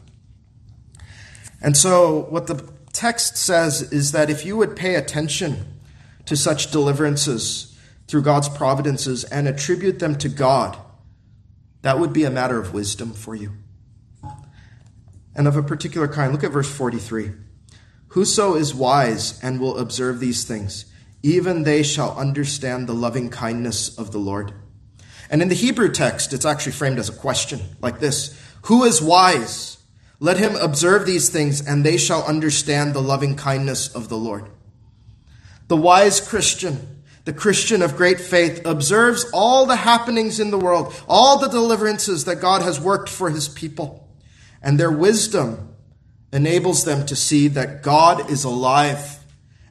[1.63, 5.79] And so, what the text says is that if you would pay attention
[6.27, 10.77] to such deliverances through God's providences and attribute them to God,
[11.83, 13.53] that would be a matter of wisdom for you.
[15.33, 16.33] And of a particular kind.
[16.33, 17.31] Look at verse 43.
[18.09, 20.85] Whoso is wise and will observe these things,
[21.23, 24.53] even they shall understand the loving kindness of the Lord.
[25.31, 29.01] And in the Hebrew text, it's actually framed as a question like this Who is
[29.01, 29.78] wise?
[30.21, 34.51] Let him observe these things, and they shall understand the loving kindness of the Lord.
[35.69, 40.95] The wise Christian, the Christian of great faith, observes all the happenings in the world,
[41.09, 44.09] all the deliverances that God has worked for his people,
[44.63, 45.75] and their wisdom
[46.33, 49.19] enables them to see that God is alive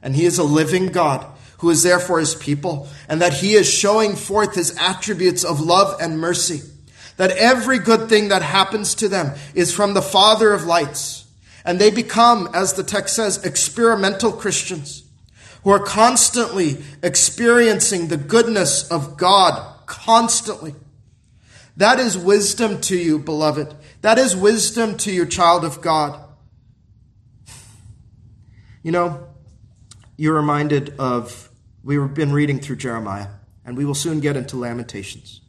[0.02, 1.26] and He is a living God
[1.58, 5.60] who is there for His people and that He is showing forth His attributes of
[5.60, 6.62] love and mercy.
[7.18, 11.26] That every good thing that happens to them is from the Father of lights.
[11.64, 15.02] And they become, as the text says, experimental Christians
[15.64, 20.74] who are constantly experiencing the goodness of God, constantly.
[21.76, 23.74] That is wisdom to you, beloved.
[24.00, 26.24] That is wisdom to you, child of God.
[28.82, 29.26] You know,
[30.16, 31.50] you're reminded of,
[31.82, 33.28] we've been reading through Jeremiah,
[33.66, 35.40] and we will soon get into Lamentations.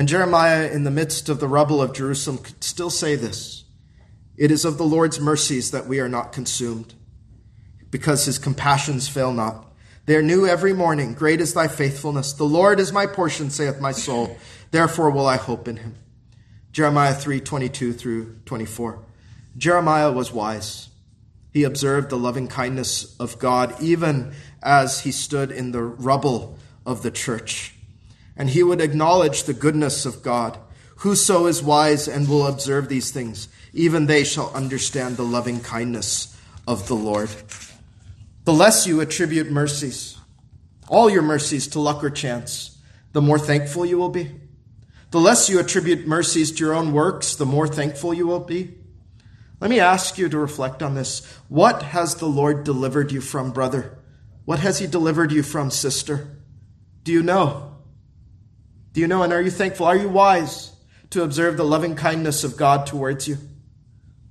[0.00, 3.64] And Jeremiah, in the midst of the rubble of Jerusalem, could still say this
[4.34, 6.94] It is of the Lord's mercies that we are not consumed,
[7.90, 9.70] because his compassions fail not.
[10.06, 11.12] They are new every morning.
[11.12, 12.32] Great is thy faithfulness.
[12.32, 14.38] The Lord is my portion, saith my soul.
[14.70, 15.96] Therefore will I hope in him.
[16.72, 19.04] Jeremiah 3 22 through 24.
[19.58, 20.88] Jeremiah was wise.
[21.52, 24.32] He observed the loving kindness of God even
[24.62, 27.74] as he stood in the rubble of the church.
[28.40, 30.56] And he would acknowledge the goodness of God.
[31.00, 36.34] Whoso is wise and will observe these things, even they shall understand the loving kindness
[36.66, 37.28] of the Lord.
[38.46, 40.16] The less you attribute mercies,
[40.88, 42.78] all your mercies to luck or chance,
[43.12, 44.34] the more thankful you will be.
[45.10, 48.72] The less you attribute mercies to your own works, the more thankful you will be.
[49.60, 51.26] Let me ask you to reflect on this.
[51.50, 53.98] What has the Lord delivered you from, brother?
[54.46, 56.38] What has He delivered you from, sister?
[57.04, 57.69] Do you know?
[58.92, 59.86] Do you know and are you thankful?
[59.86, 60.72] Are you wise
[61.10, 63.38] to observe the loving kindness of God towards you?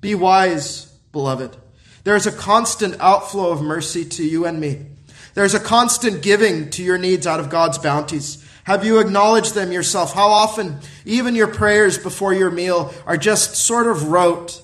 [0.02, 1.56] Be wise, beloved.
[2.04, 4.86] There is a constant outflow of mercy to you and me.
[5.34, 8.44] There's a constant giving to your needs out of God's bounties.
[8.64, 10.14] Have you acknowledged them yourself?
[10.14, 14.62] How often, even your prayers before your meal are just sort of rote.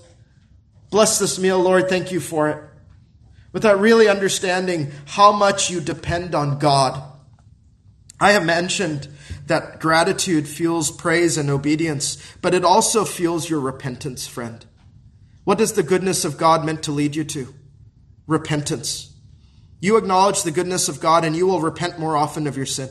[0.89, 1.89] Bless this meal, Lord.
[1.89, 2.63] Thank you for it.
[3.51, 7.01] Without really understanding how much you depend on God.
[8.19, 9.07] I have mentioned
[9.47, 14.65] that gratitude fuels praise and obedience, but it also fuels your repentance, friend.
[15.43, 17.53] What does the goodness of God meant to lead you to?
[18.25, 19.13] Repentance.
[19.79, 22.89] You acknowledge the goodness of God and you will repent more often of your sin.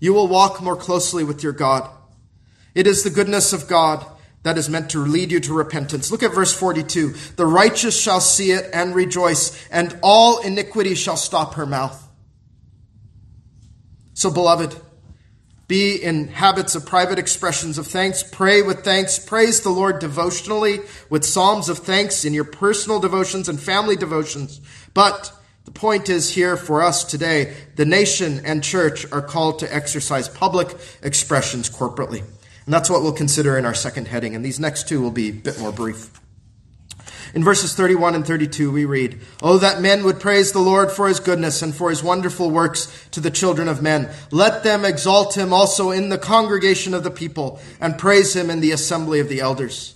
[0.00, 1.88] You will walk more closely with your God.
[2.74, 4.04] It is the goodness of God
[4.42, 6.10] that is meant to lead you to repentance.
[6.10, 7.10] Look at verse 42.
[7.36, 12.07] The righteous shall see it and rejoice, and all iniquity shall stop her mouth.
[14.18, 14.74] So, beloved,
[15.68, 18.24] be in habits of private expressions of thanks.
[18.24, 19.16] Pray with thanks.
[19.16, 24.60] Praise the Lord devotionally with psalms of thanks in your personal devotions and family devotions.
[24.92, 25.32] But
[25.66, 30.28] the point is here for us today, the nation and church are called to exercise
[30.28, 32.24] public expressions corporately.
[32.64, 34.34] And that's what we'll consider in our second heading.
[34.34, 36.10] And these next two will be a bit more brief.
[37.38, 41.06] In verses 31 and 32, we read, Oh, that men would praise the Lord for
[41.06, 44.10] his goodness and for his wonderful works to the children of men.
[44.32, 48.58] Let them exalt him also in the congregation of the people and praise him in
[48.58, 49.94] the assembly of the elders.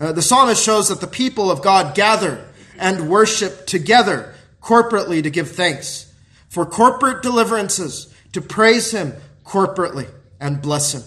[0.00, 2.44] Uh, the psalmist shows that the people of God gather
[2.76, 6.12] and worship together corporately to give thanks
[6.48, 9.12] for corporate deliverances, to praise him
[9.44, 10.08] corporately
[10.40, 11.04] and bless him.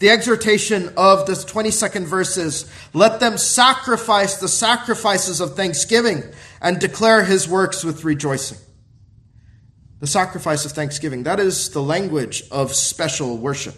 [0.00, 6.22] The exhortation of the 22nd verse is, let them sacrifice the sacrifices of thanksgiving
[6.62, 8.56] and declare his works with rejoicing.
[10.00, 11.24] The sacrifice of thanksgiving.
[11.24, 13.74] That is the language of special worship.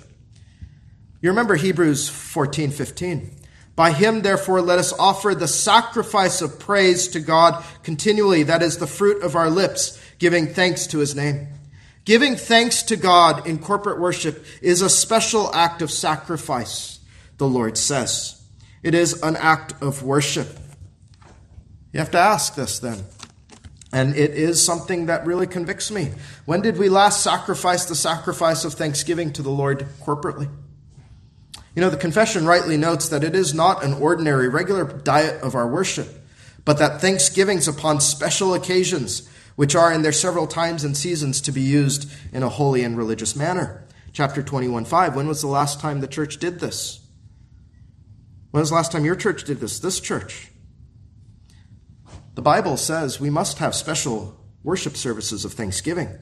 [1.21, 3.37] You remember Hebrews 14, 15.
[3.75, 8.45] By him, therefore, let us offer the sacrifice of praise to God continually.
[8.45, 11.49] That is the fruit of our lips, giving thanks to his name.
[12.05, 16.99] Giving thanks to God in corporate worship is a special act of sacrifice,
[17.39, 18.43] the Lord says.
[18.83, 20.59] It is an act of worship.
[21.93, 23.05] You have to ask this then.
[23.93, 26.13] And it is something that really convicts me.
[26.47, 30.49] When did we last sacrifice the sacrifice of thanksgiving to the Lord corporately?
[31.77, 35.55] You know, the confession rightly notes that it is not an ordinary, regular diet of
[35.55, 36.09] our worship,
[36.65, 41.53] but that thanksgivings upon special occasions which are in their several times and seasons to
[41.53, 43.87] be used in a holy and religious manner.
[44.13, 45.17] Chapter 21 5.
[45.17, 47.01] When was the last time the church did this?
[48.51, 49.79] When was the last time your church did this?
[49.79, 50.51] This church.
[52.35, 56.19] The Bible says we must have special worship services of thanksgiving.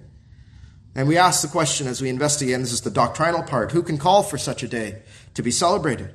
[0.95, 3.83] And we ask the question as we investigate, and this is the doctrinal part who
[3.83, 5.03] can call for such a day
[5.35, 6.15] to be celebrated?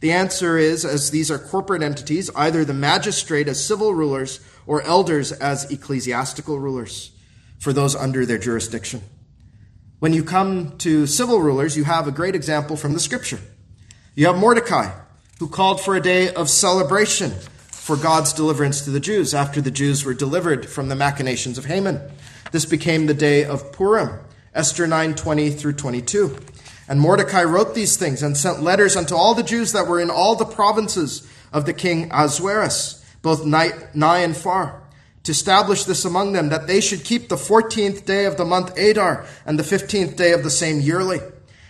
[0.00, 4.82] The answer is, as these are corporate entities, either the magistrate as civil rulers or
[4.82, 7.12] elders as ecclesiastical rulers
[7.58, 9.02] for those under their jurisdiction.
[9.98, 13.40] When you come to civil rulers, you have a great example from the scripture.
[14.14, 14.90] You have Mordecai,
[15.38, 17.32] who called for a day of celebration
[17.70, 21.66] for God's deliverance to the Jews after the Jews were delivered from the machinations of
[21.66, 22.00] Haman.
[22.52, 24.20] This became the day of Purim,
[24.54, 26.38] Esther 9:20 through 22.
[26.88, 30.10] And Mordecai wrote these things and sent letters unto all the Jews that were in
[30.10, 34.82] all the provinces of the king Ahasuerus both nigh and far,
[35.24, 38.78] to establish this among them, that they should keep the fourteenth day of the month
[38.78, 41.18] Adar and the fifteenth day of the same yearly,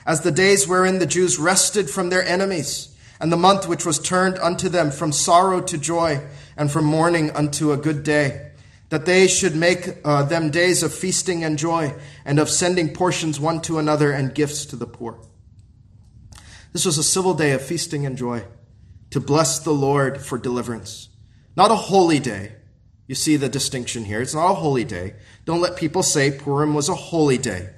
[0.04, 4.00] as the days wherein the Jews rested from their enemies, and the month which was
[4.00, 6.20] turned unto them from sorrow to joy,
[6.56, 8.50] and from mourning unto a good day,
[8.88, 11.94] that they should make uh, them days of feasting and joy,
[12.24, 15.20] and of sending portions one to another and gifts to the poor.
[16.72, 18.42] This was a civil day of feasting and joy,
[19.10, 21.08] to bless the Lord for deliverance.
[21.56, 22.52] Not a holy day.
[23.06, 24.22] You see the distinction here.
[24.22, 25.14] It's not a holy day.
[25.44, 27.70] Don't let people say Purim was a holy day.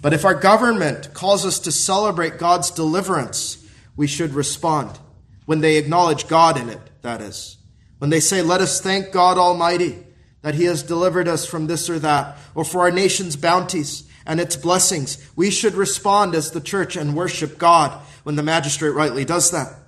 [0.00, 3.64] But if our government calls us to celebrate God's deliverance,
[3.96, 4.98] we should respond.
[5.46, 7.56] When they acknowledge God in it, that is.
[7.98, 9.96] When they say, Let us thank God Almighty
[10.42, 14.40] that He has delivered us from this or that, or for our nation's bounties and
[14.40, 17.92] its blessings, we should respond as the church and worship God
[18.24, 19.81] when the magistrate rightly does that.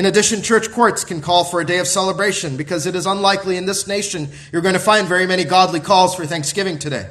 [0.00, 3.58] In addition, church courts can call for a day of celebration because it is unlikely
[3.58, 7.06] in this nation you're going to find very many godly calls for Thanksgiving today.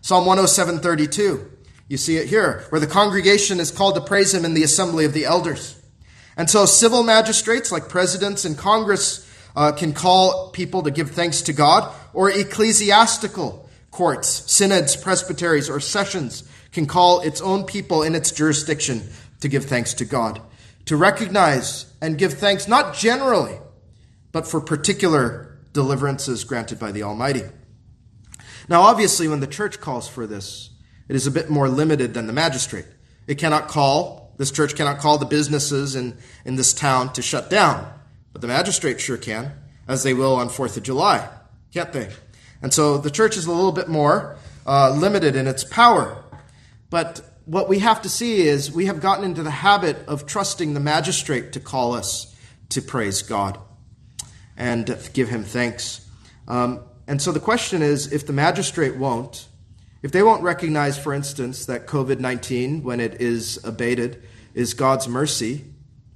[0.00, 1.48] Psalm 107:32.
[1.86, 5.04] You see it here, where the congregation is called to praise him in the assembly
[5.04, 5.80] of the elders.
[6.36, 9.24] And so civil magistrates like presidents and Congress
[9.54, 15.78] uh, can call people to give thanks to God, or ecclesiastical courts, synods, presbyteries, or
[15.78, 19.08] sessions can call its own people in its jurisdiction
[19.38, 20.42] to give thanks to God,
[20.86, 23.58] to recognize and give thanks not generally,
[24.32, 27.44] but for particular deliverances granted by the Almighty.
[28.68, 30.70] Now, obviously, when the church calls for this,
[31.08, 32.86] it is a bit more limited than the magistrate.
[33.26, 37.50] It cannot call, this church cannot call the businesses in, in this town to shut
[37.50, 37.92] down,
[38.32, 39.52] but the magistrate sure can,
[39.86, 41.28] as they will on 4th of July,
[41.72, 42.10] can't they?
[42.62, 46.22] And so the church is a little bit more uh, limited in its power.
[46.88, 50.74] But what we have to see is we have gotten into the habit of trusting
[50.74, 52.34] the magistrate to call us
[52.70, 53.58] to praise God
[54.56, 56.06] and give him thanks.
[56.48, 59.46] Um, and so the question is if the magistrate won't,
[60.02, 64.22] if they won't recognize, for instance, that COVID 19, when it is abated,
[64.54, 65.64] is God's mercy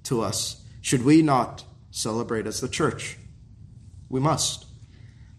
[0.04, 3.18] to us, should we not celebrate as the church?
[4.08, 4.66] We must.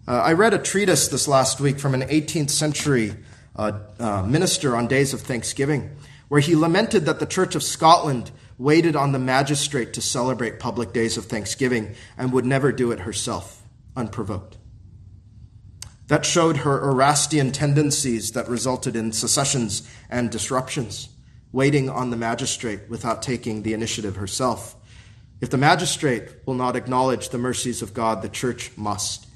[0.08, 3.16] Uh, I read a treatise this last week from an 18th century
[3.56, 5.96] uh, uh, minister on days of Thanksgiving,
[6.28, 10.92] where he lamented that the Church of Scotland waited on the magistrate to celebrate public
[10.94, 13.64] days of Thanksgiving and would never do it herself,
[13.96, 14.58] unprovoked.
[16.08, 21.10] That showed her Erastian tendencies that resulted in secessions and disruptions,
[21.52, 24.76] waiting on the magistrate without taking the initiative herself.
[25.40, 29.28] If the magistrate will not acknowledge the mercies of God, the church must.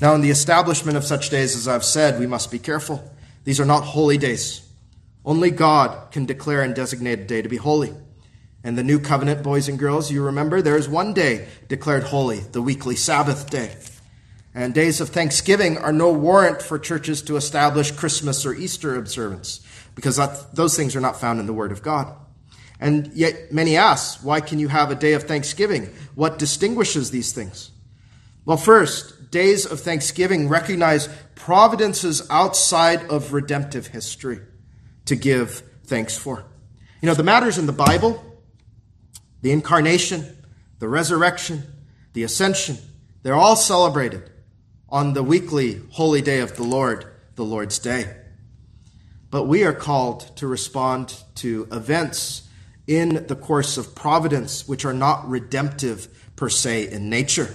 [0.00, 3.10] Now, in the establishment of such days, as I've said, we must be careful.
[3.44, 4.66] These are not holy days.
[5.24, 7.94] Only God can declare and designate a day to be holy.
[8.62, 12.40] And the new covenant, boys and girls, you remember there is one day declared holy,
[12.40, 13.76] the weekly Sabbath day.
[14.54, 19.60] And days of thanksgiving are no warrant for churches to establish Christmas or Easter observance,
[19.94, 20.18] because
[20.52, 22.14] those things are not found in the Word of God.
[22.80, 25.92] And yet many ask, why can you have a day of thanksgiving?
[26.14, 27.70] What distinguishes these things?
[28.44, 34.40] Well, first, days of thanksgiving recognize providences outside of redemptive history
[35.06, 36.44] to give thanks for.
[37.00, 38.22] You know, the matters in the Bible,
[39.42, 40.44] the incarnation,
[40.78, 41.62] the resurrection,
[42.12, 42.78] the ascension,
[43.22, 44.30] they're all celebrated
[44.88, 48.16] on the weekly holy day of the Lord, the Lord's Day.
[49.30, 52.48] But we are called to respond to events
[52.86, 56.06] in the course of providence which are not redemptive
[56.36, 57.48] per se in nature.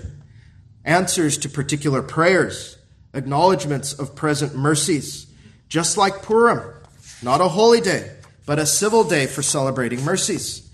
[0.84, 2.79] Answers to particular prayers,
[3.20, 5.28] acknowledgments of present mercies,
[5.68, 6.62] just like Purim,
[7.22, 8.16] not a holy day,
[8.48, 10.68] but a civil day for celebrating mercies.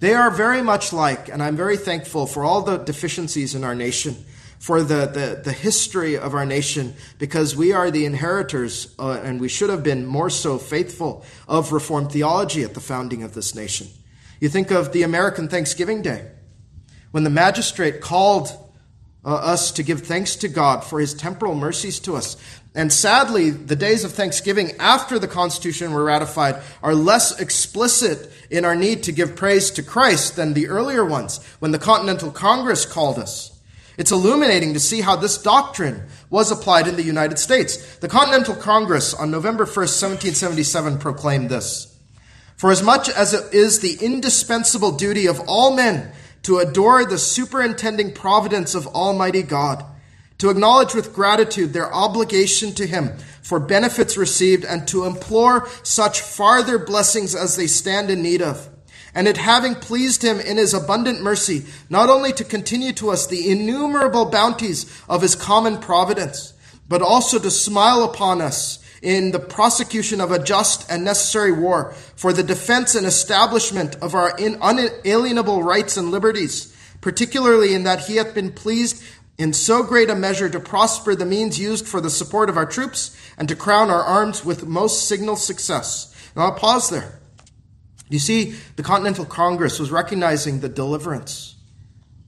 [0.00, 3.74] They are very much like, and I'm very thankful for all the deficiencies in our
[3.74, 4.14] nation,
[4.58, 9.40] for the, the, the history of our nation, because we are the inheritors, uh, and
[9.40, 13.54] we should have been more so faithful of Reformed theology at the founding of this
[13.54, 13.88] nation.
[14.40, 16.30] You think of the American Thanksgiving Day,
[17.12, 18.48] when the magistrate called
[19.24, 22.36] uh, us to give thanks to God for his temporal mercies to us.
[22.74, 28.64] And sadly, the days of Thanksgiving after the Constitution were ratified are less explicit in
[28.64, 32.84] our need to give praise to Christ than the earlier ones when the Continental Congress
[32.84, 33.52] called us.
[33.96, 37.96] It's illuminating to see how this doctrine was applied in the United States.
[37.98, 41.96] The Continental Congress on November 1st, 1777 proclaimed this.
[42.56, 46.12] For as much as it is the indispensable duty of all men
[46.44, 49.84] to adore the superintending providence of Almighty God,
[50.38, 56.22] to acknowledge with gratitude their obligation to Him for benefits received, and to implore such
[56.22, 58.70] farther blessings as they stand in need of.
[59.14, 63.26] And it having pleased Him in His abundant mercy, not only to continue to us
[63.26, 66.54] the innumerable bounties of His common providence,
[66.88, 71.92] but also to smile upon us in the prosecution of a just and necessary war
[72.16, 78.16] for the defense and establishment of our unalienable rights and liberties, particularly in that he
[78.16, 79.04] hath been pleased
[79.36, 82.64] in so great a measure to prosper the means used for the support of our
[82.64, 86.10] troops and to crown our arms with most signal success.
[86.34, 87.20] Now I'll pause there.
[88.08, 91.56] You see, the Continental Congress was recognizing the deliverance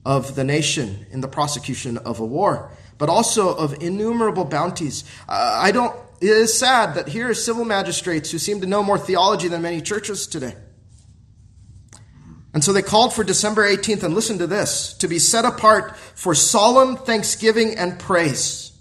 [0.05, 5.05] of the nation in the prosecution of a war, but also of innumerable bounties.
[5.27, 8.83] Uh, I don't it is sad that here are civil magistrates who seem to know
[8.83, 10.55] more theology than many churches today.
[12.55, 15.97] And so they called for December 18th, and listen to this, to be set apart
[16.15, 18.73] for solemn thanksgiving and praise.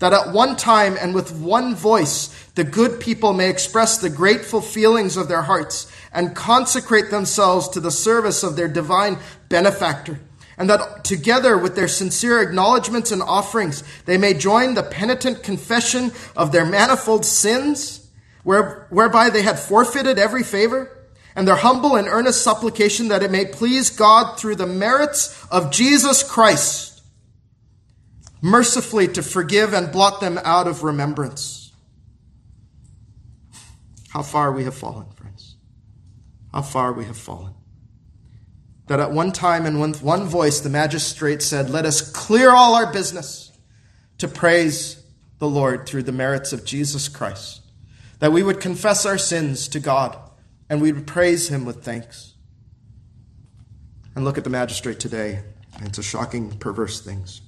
[0.00, 4.60] That at one time and with one voice, the good people may express the grateful
[4.60, 10.20] feelings of their hearts and consecrate themselves to the service of their divine benefactor
[10.60, 16.12] and that together with their sincere acknowledgments and offerings, they may join the penitent confession
[16.36, 18.06] of their manifold sins,
[18.42, 23.30] where, whereby they had forfeited every favor, and their humble and earnest supplication that it
[23.30, 27.00] may please God through the merits of Jesus Christ,
[28.42, 31.72] mercifully to forgive and blot them out of remembrance.
[34.10, 35.56] How far we have fallen, friends.
[36.52, 37.54] How far we have fallen
[38.90, 42.74] that at one time and with one voice the magistrate said, Let us clear all
[42.74, 43.52] our business
[44.18, 45.00] to praise
[45.38, 47.60] the Lord through the merits of Jesus Christ.
[48.18, 50.18] That we would confess our sins to God
[50.68, 52.34] and we would praise Him with thanks.
[54.16, 55.44] And look at the magistrate today.
[55.82, 57.42] It's a shocking, perverse things.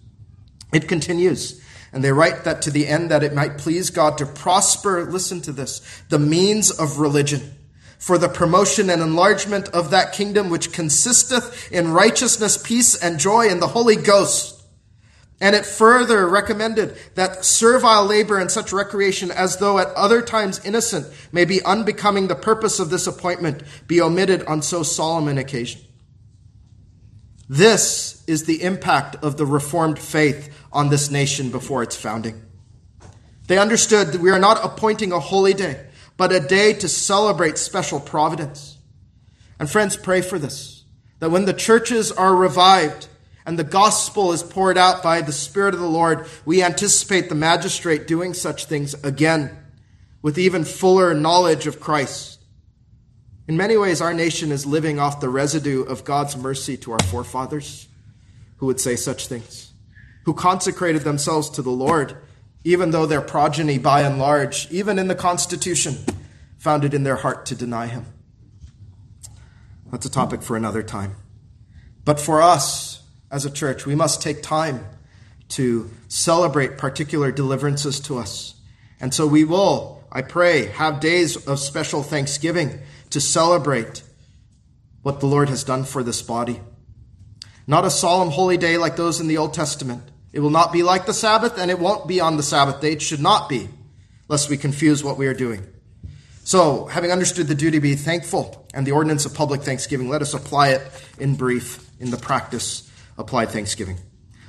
[0.73, 1.61] It continues.
[1.93, 5.41] And they write that to the end that it might please God to prosper, listen
[5.41, 7.57] to this, the means of religion
[8.03, 13.47] for the promotion and enlargement of that kingdom which consisteth in righteousness, peace, and joy
[13.47, 14.61] in the Holy Ghost.
[15.41, 20.65] And it further recommended that servile labor and such recreation, as though at other times
[20.65, 25.39] innocent, may be unbecoming the purpose of this appointment, be omitted on so solemn an
[25.39, 25.81] occasion.
[27.49, 32.43] This is the impact of the Reformed faith on this nation before its founding.
[33.47, 35.87] They understood that we are not appointing a holy day
[36.17, 38.79] but a day to celebrate special providence.
[39.59, 40.85] And friends, pray for this
[41.21, 43.07] that when the churches are revived
[43.47, 47.37] and the gospel is poured out by the Spirit of the Lord, we anticipate the
[47.37, 49.57] magistrate doing such things again
[50.21, 52.41] with even fuller knowledge of Christ.
[53.49, 57.03] In many ways, our nation is living off the residue of God's mercy to our
[57.03, 57.89] forefathers
[58.57, 59.73] who would say such things,
[60.25, 62.17] who consecrated themselves to the Lord
[62.65, 65.99] even though their progeny, by and large, even in the Constitution,
[66.59, 68.07] found it in their heart to deny him.
[69.91, 71.17] That's a topic for another time.
[72.05, 74.87] But for us as a church, we must take time
[75.51, 78.55] to celebrate particular deliverances to us.
[79.01, 84.03] And so we will, I pray, have days of special thanksgiving to celebrate
[85.03, 86.61] what the Lord has done for this body.
[87.67, 90.03] Not a solemn holy day like those in the Old Testament,
[90.33, 92.93] it will not be like the Sabbath, and it won't be on the Sabbath day.
[92.93, 93.69] It should not be,
[94.29, 95.67] lest we confuse what we are doing.
[96.45, 100.23] So, having understood the duty to be thankful and the ordinance of public thanksgiving, let
[100.23, 100.83] us apply it
[101.19, 103.99] in brief in the practice applied thanksgiving.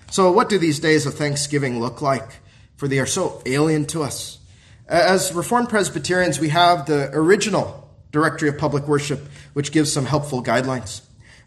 [0.10, 2.40] So, what do these days of thanksgiving look like?
[2.78, 4.40] For they are so alien to us.
[4.88, 9.20] As Reformed Presbyterians, we have the original Directory of Public Worship,
[9.54, 11.02] which gives some helpful guidelines.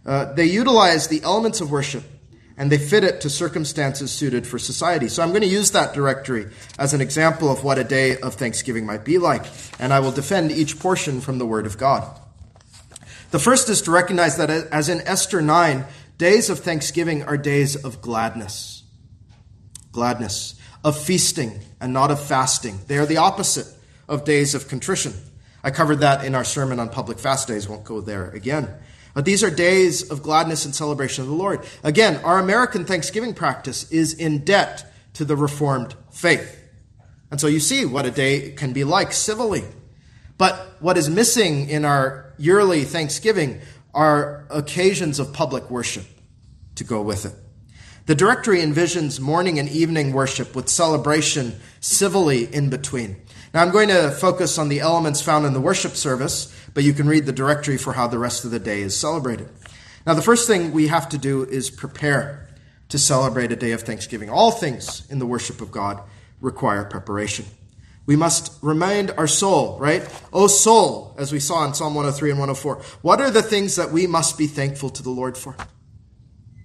[0.04, 2.04] Uh, they utilize the elements of worship
[2.58, 5.08] and they fit it to circumstances suited for society.
[5.08, 6.46] So I'm going to use that directory
[6.78, 9.44] as an example of what a day of Thanksgiving might be like,
[9.78, 12.18] and I will defend each portion from the Word of God.
[13.30, 15.84] The first is to recognize that, as in Esther 9,
[16.16, 18.84] days of Thanksgiving are days of gladness.
[19.92, 20.54] Gladness,
[20.84, 22.80] of feasting, and not of fasting.
[22.86, 23.66] They are the opposite
[24.08, 25.12] of days of contrition.
[25.62, 28.72] I covered that in our sermon on public fast days, won't go there again.
[29.16, 31.66] But these are days of gladness and celebration of the Lord.
[31.82, 36.62] Again, our American Thanksgiving practice is in debt to the Reformed faith.
[37.30, 39.64] And so you see what a day can be like civilly.
[40.36, 43.62] But what is missing in our yearly Thanksgiving
[43.94, 46.04] are occasions of public worship
[46.74, 47.32] to go with it.
[48.04, 53.16] The directory envisions morning and evening worship with celebration civilly in between.
[53.56, 56.92] Now, I'm going to focus on the elements found in the worship service, but you
[56.92, 59.48] can read the directory for how the rest of the day is celebrated.
[60.06, 62.50] Now, the first thing we have to do is prepare
[62.90, 64.28] to celebrate a day of thanksgiving.
[64.28, 66.02] All things in the worship of God
[66.42, 67.46] require preparation.
[68.04, 70.06] We must remind our soul, right?
[70.34, 73.90] Oh, soul, as we saw in Psalm 103 and 104, what are the things that
[73.90, 75.56] we must be thankful to the Lord for?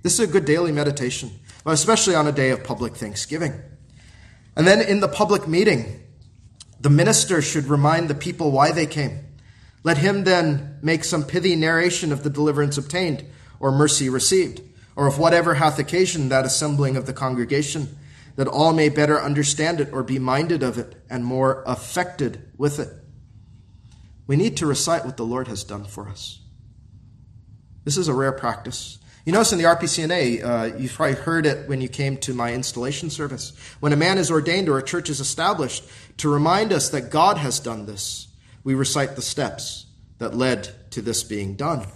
[0.03, 1.31] This is a good daily meditation,
[1.65, 3.53] especially on a day of public thanksgiving.
[4.57, 6.00] And then in the public meeting,
[6.81, 9.19] the minister should remind the people why they came.
[9.83, 13.23] Let him then make some pithy narration of the deliverance obtained,
[13.59, 14.61] or mercy received,
[14.95, 17.97] or of whatever hath occasioned that assembling of the congregation,
[18.35, 22.79] that all may better understand it or be minded of it and more affected with
[22.79, 22.89] it.
[24.25, 26.39] We need to recite what the Lord has done for us.
[27.83, 28.97] This is a rare practice.
[29.25, 32.53] You notice in the RPCNA, uh, you've probably heard it when you came to my
[32.53, 33.53] installation service.
[33.79, 35.83] When a man is ordained or a church is established,
[36.21, 38.27] to remind us that God has done this,
[38.63, 39.87] we recite the steps
[40.19, 41.87] that led to this being done.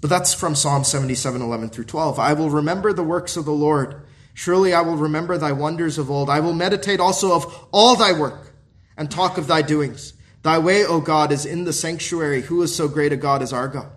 [0.00, 2.18] But that's from Psalm 77, 11 through 12.
[2.18, 4.02] I will remember the works of the Lord.
[4.34, 6.28] Surely I will remember thy wonders of old.
[6.28, 8.52] I will meditate also of all thy work
[8.96, 10.12] and talk of thy doings.
[10.42, 12.42] Thy way, O God, is in the sanctuary.
[12.42, 13.92] Who is so great a God as our God?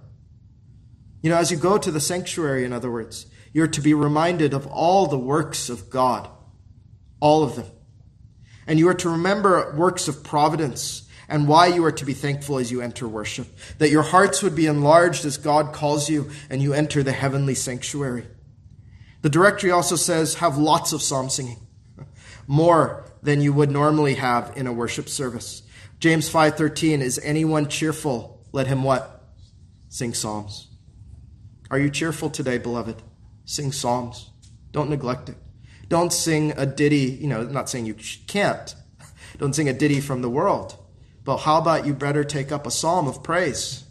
[1.24, 4.54] You know, as you go to the sanctuary, in other words, you're to be reminded
[4.54, 6.30] of all the works of God,
[7.20, 7.66] all of them.
[8.68, 12.58] And you are to remember works of providence and why you are to be thankful
[12.58, 13.48] as you enter worship,
[13.78, 17.56] that your hearts would be enlarged as God calls you and you enter the heavenly
[17.56, 18.28] sanctuary.
[19.22, 21.66] The directory also says have lots of psalm singing,
[22.48, 25.64] more than you would normally have in a worship service.
[26.00, 29.24] James 5:13 is anyone cheerful let him what?
[29.90, 30.70] Sing psalms.
[31.70, 33.02] Are you cheerful today, beloved?
[33.46, 34.30] Sing psalms.
[34.72, 35.38] Don't neglect it.
[35.94, 37.94] Don't sing a ditty, you know, not saying you
[38.26, 38.74] can't.
[39.38, 40.76] Don't sing a ditty from the world.
[41.24, 43.84] But how about you better take up a psalm of praise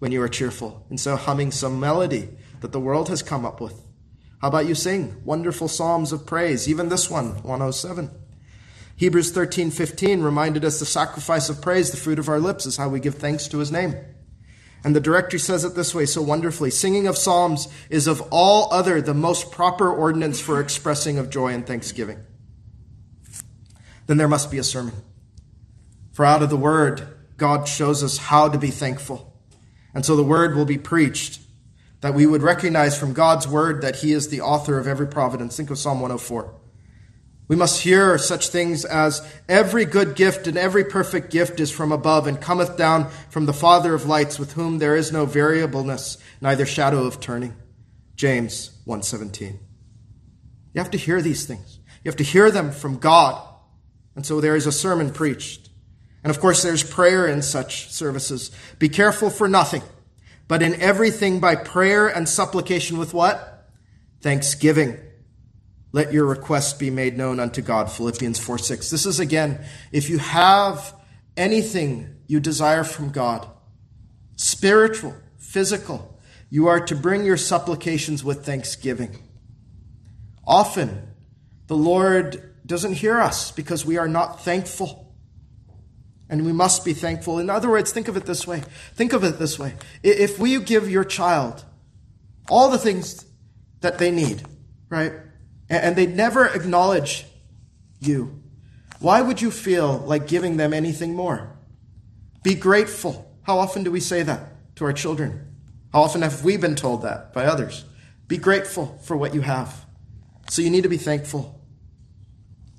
[0.00, 2.30] when you are cheerful instead of humming some melody
[2.62, 3.80] that the world has come up with?
[4.42, 8.10] How about you sing wonderful psalms of praise, even this one, 107?
[8.96, 12.88] Hebrews 13:15 reminded us the sacrifice of praise, the fruit of our lips, is how
[12.88, 13.94] we give thanks to his name.
[14.86, 18.72] And the directory says it this way so wonderfully Singing of psalms is of all
[18.72, 22.20] other the most proper ordinance for expressing of joy and thanksgiving.
[24.06, 24.94] Then there must be a sermon.
[26.12, 27.04] For out of the word,
[27.36, 29.36] God shows us how to be thankful.
[29.92, 31.40] And so the word will be preached
[32.00, 35.56] that we would recognize from God's word that He is the author of every providence.
[35.56, 36.54] Think of Psalm 104.
[37.48, 41.92] We must hear such things as every good gift and every perfect gift is from
[41.92, 46.18] above and cometh down from the Father of lights, with whom there is no variableness,
[46.40, 47.54] neither shadow of turning.
[48.16, 49.60] James 1:17.
[50.72, 51.78] You have to hear these things.
[52.02, 53.40] You have to hear them from God.
[54.16, 55.68] And so there is a sermon preached.
[56.24, 58.50] And of course there's prayer in such services.
[58.78, 59.82] Be careful for nothing
[60.48, 63.68] but in everything by prayer and supplication with what?
[64.20, 64.98] Thanksgiving.
[65.96, 67.90] Let your requests be made known unto God.
[67.90, 68.90] Philippians 4 6.
[68.90, 70.94] This is again, if you have
[71.38, 73.48] anything you desire from God,
[74.36, 76.20] spiritual, physical,
[76.50, 79.22] you are to bring your supplications with thanksgiving.
[80.46, 81.14] Often,
[81.66, 85.14] the Lord doesn't hear us because we are not thankful.
[86.28, 87.38] And we must be thankful.
[87.38, 88.64] In other words, think of it this way.
[88.96, 89.72] Think of it this way.
[90.02, 91.64] If we give your child
[92.50, 93.24] all the things
[93.80, 94.42] that they need,
[94.90, 95.14] right?
[95.68, 97.26] And they never acknowledge
[97.98, 98.42] you,
[99.00, 101.56] why would you feel like giving them anything more?
[102.42, 103.30] Be grateful.
[103.42, 105.54] How often do we say that to our children?
[105.92, 107.84] How often have we been told that by others?
[108.28, 109.84] Be grateful for what you have.
[110.48, 111.60] So you need to be thankful.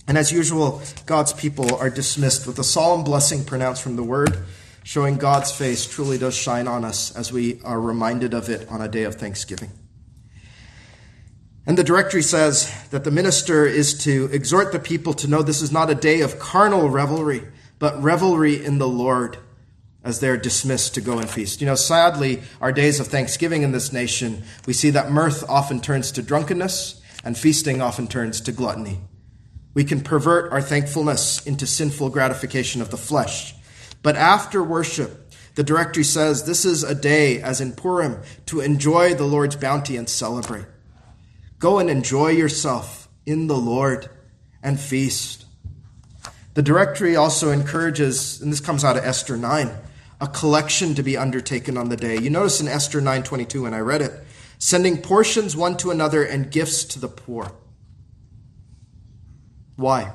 [0.08, 4.38] And as usual, God's people are dismissed with a solemn blessing pronounced from the word,
[4.84, 8.82] showing God's face truly does shine on us as we are reminded of it on
[8.82, 9.72] a day of thanksgiving.
[11.68, 15.62] And the directory says that the minister is to exhort the people to know this
[15.62, 17.44] is not a day of carnal revelry,
[17.78, 19.38] but revelry in the Lord
[20.02, 21.60] as they're dismissed to go and feast.
[21.60, 25.82] You know, sadly, our days of thanksgiving in this nation, we see that mirth often
[25.82, 29.02] turns to drunkenness and feasting often turns to gluttony.
[29.74, 33.54] We can pervert our thankfulness into sinful gratification of the flesh.
[34.02, 39.16] But after worship, the directory says this is a day, as in Purim, to enjoy
[39.16, 40.66] the Lord's bounty and celebrate.
[41.60, 44.10] Go and enjoy yourself in the Lord
[44.62, 45.46] and feast.
[46.54, 49.72] The directory also encourages, and this comes out of Esther 9,
[50.20, 52.18] a collection to be undertaken on the day.
[52.18, 54.26] You notice in Esther 9:22 when I read it,
[54.58, 57.52] sending portions one to another and gifts to the poor.
[59.76, 60.14] Why?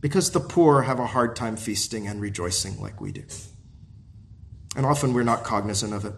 [0.00, 3.24] Because the poor have a hard time feasting and rejoicing like we do.
[4.76, 6.14] And often we're not cognizant of it.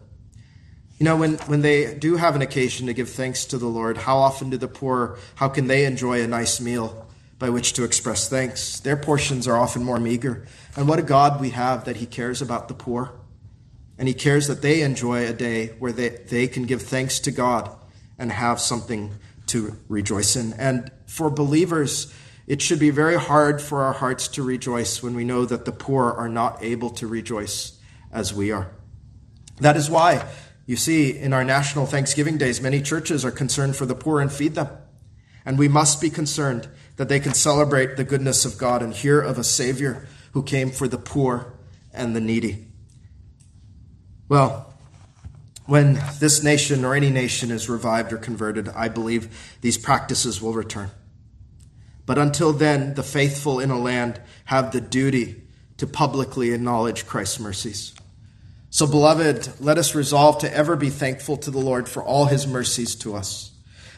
[0.99, 3.99] You know, when, when they do have an occasion to give thanks to the Lord,
[3.99, 7.07] how often do the poor, how can they enjoy a nice meal
[7.38, 8.80] by which to express thanks?
[8.80, 10.44] Their portions are often more meager.
[10.74, 13.12] And what a God we have that He cares about the poor.
[13.96, 17.30] And He cares that they enjoy a day where they, they can give thanks to
[17.30, 17.70] God
[18.18, 19.12] and have something
[19.46, 20.53] to rejoice in.
[20.55, 22.12] And for believers,
[22.49, 25.72] it should be very hard for our hearts to rejoice when we know that the
[25.72, 27.78] poor are not able to rejoice
[28.11, 28.72] as we are.
[29.61, 30.26] That is why,
[30.69, 34.31] you see, in our national Thanksgiving days, many churches are concerned for the poor and
[34.31, 34.69] feed them.
[35.47, 39.19] And we must be concerned that they can celebrate the goodness of God and hear
[39.19, 41.55] of a Savior who came for the poor
[41.91, 42.66] and the needy.
[44.29, 44.75] Well,
[45.64, 50.53] when this nation or any nation is revived or converted, I believe these practices will
[50.53, 50.91] return.
[52.05, 55.45] But until then, the faithful in a land have the duty
[55.79, 57.95] to publicly acknowledge Christ's mercies.
[58.71, 62.47] So, beloved, let us resolve to ever be thankful to the Lord for all his
[62.47, 63.53] mercies to us,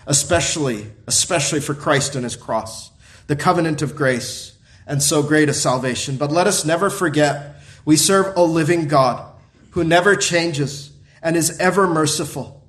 [0.06, 2.90] especially, especially for Christ and his cross,
[3.26, 4.56] the covenant of grace,
[4.86, 6.16] and so great a salvation.
[6.16, 9.32] But let us never forget we serve a living God
[9.70, 10.92] who never changes
[11.22, 12.64] and is ever merciful.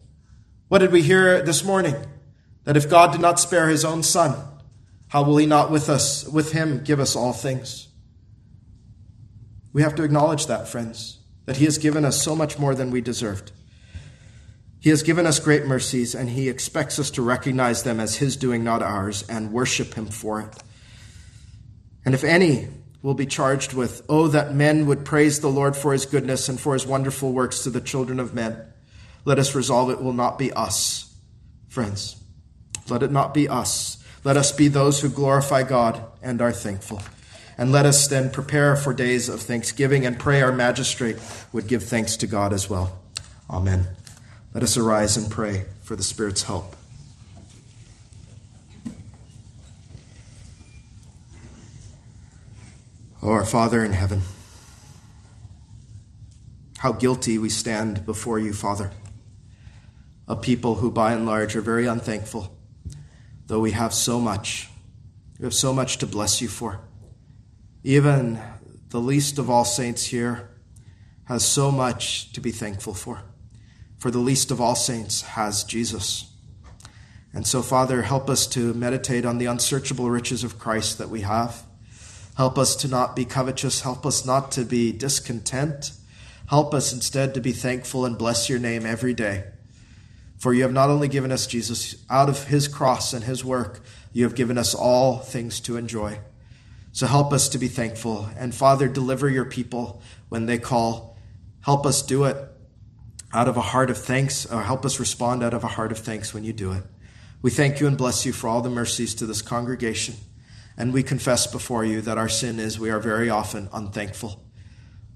[0.70, 1.95] What did we hear this morning?
[2.64, 4.36] That if God did not spare his own son,
[5.10, 7.89] how will he not with us, with him, give us all things?
[9.74, 12.92] We have to acknowledge that, friends, that he has given us so much more than
[12.92, 13.52] we deserved.
[14.80, 18.36] He has given us great mercies, and he expects us to recognize them as his
[18.36, 20.64] doing, not ours, and worship him for it.
[22.04, 22.68] And if any
[23.04, 26.60] will be charged with, Oh, that men would praise the Lord for his goodness and
[26.60, 28.58] for his wonderful works to the children of men,
[29.24, 31.14] let us resolve it will not be us,
[31.70, 32.16] friends.
[32.89, 34.04] Let it not be us.
[34.24, 37.02] Let us be those who glorify God and are thankful.
[37.62, 41.18] And let us then prepare for days of thanksgiving and pray our magistrate
[41.53, 42.97] would give thanks to God as well.
[43.51, 43.86] Amen.
[44.51, 46.76] Let us arise and pray for the Spirit's help.
[53.22, 54.24] Oh, our Father in heaven,
[56.80, 58.89] how guilty we stand before you, Father,
[60.28, 62.57] a people who by and large are very unthankful,
[63.45, 64.68] though we have so much.
[65.38, 66.80] We have so much to bless you for.
[67.84, 68.39] Even
[68.89, 70.49] the least of all saints here
[71.25, 73.23] has so much to be thankful for
[74.01, 76.34] for the least of all saints has Jesus.
[77.36, 81.21] And so, Father, help us to meditate on the unsearchable riches of Christ that we
[81.21, 81.61] have.
[82.36, 83.82] Help us to not be covetous.
[83.82, 85.91] Help us not to be discontent.
[86.47, 89.43] Help us instead to be thankful and bless your name every day.
[90.39, 93.82] For you have not only given us Jesus out of his cross and his work,
[94.13, 96.17] you have given us all things to enjoy.
[96.92, 98.30] So help us to be thankful.
[98.38, 101.18] And Father, deliver your people when they call.
[101.62, 102.38] Help us do it
[103.34, 106.00] out of a heart of thanks, or help us respond out of a heart of
[106.00, 106.84] thanks when you do it.
[107.42, 110.16] We thank you and bless you for all the mercies to this congregation.
[110.78, 114.44] And we confess before you that our sin is we are very often unthankful.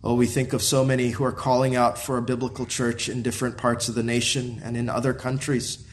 [0.04, 3.24] Oh, we think of so many who are calling out for a biblical church in
[3.24, 5.86] different parts of the nation and in other countries.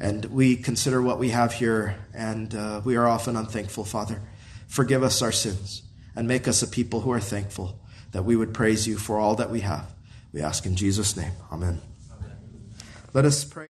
[0.00, 4.22] And we consider what we have here, and uh, we are often unthankful, Father.
[4.68, 5.82] Forgive us our sins
[6.14, 7.80] and make us a people who are thankful
[8.12, 9.92] that we would praise you for all that we have.
[10.32, 11.32] We ask in Jesus' name.
[11.50, 11.80] Amen.
[12.12, 12.36] Amen.
[13.12, 13.66] Let us pray.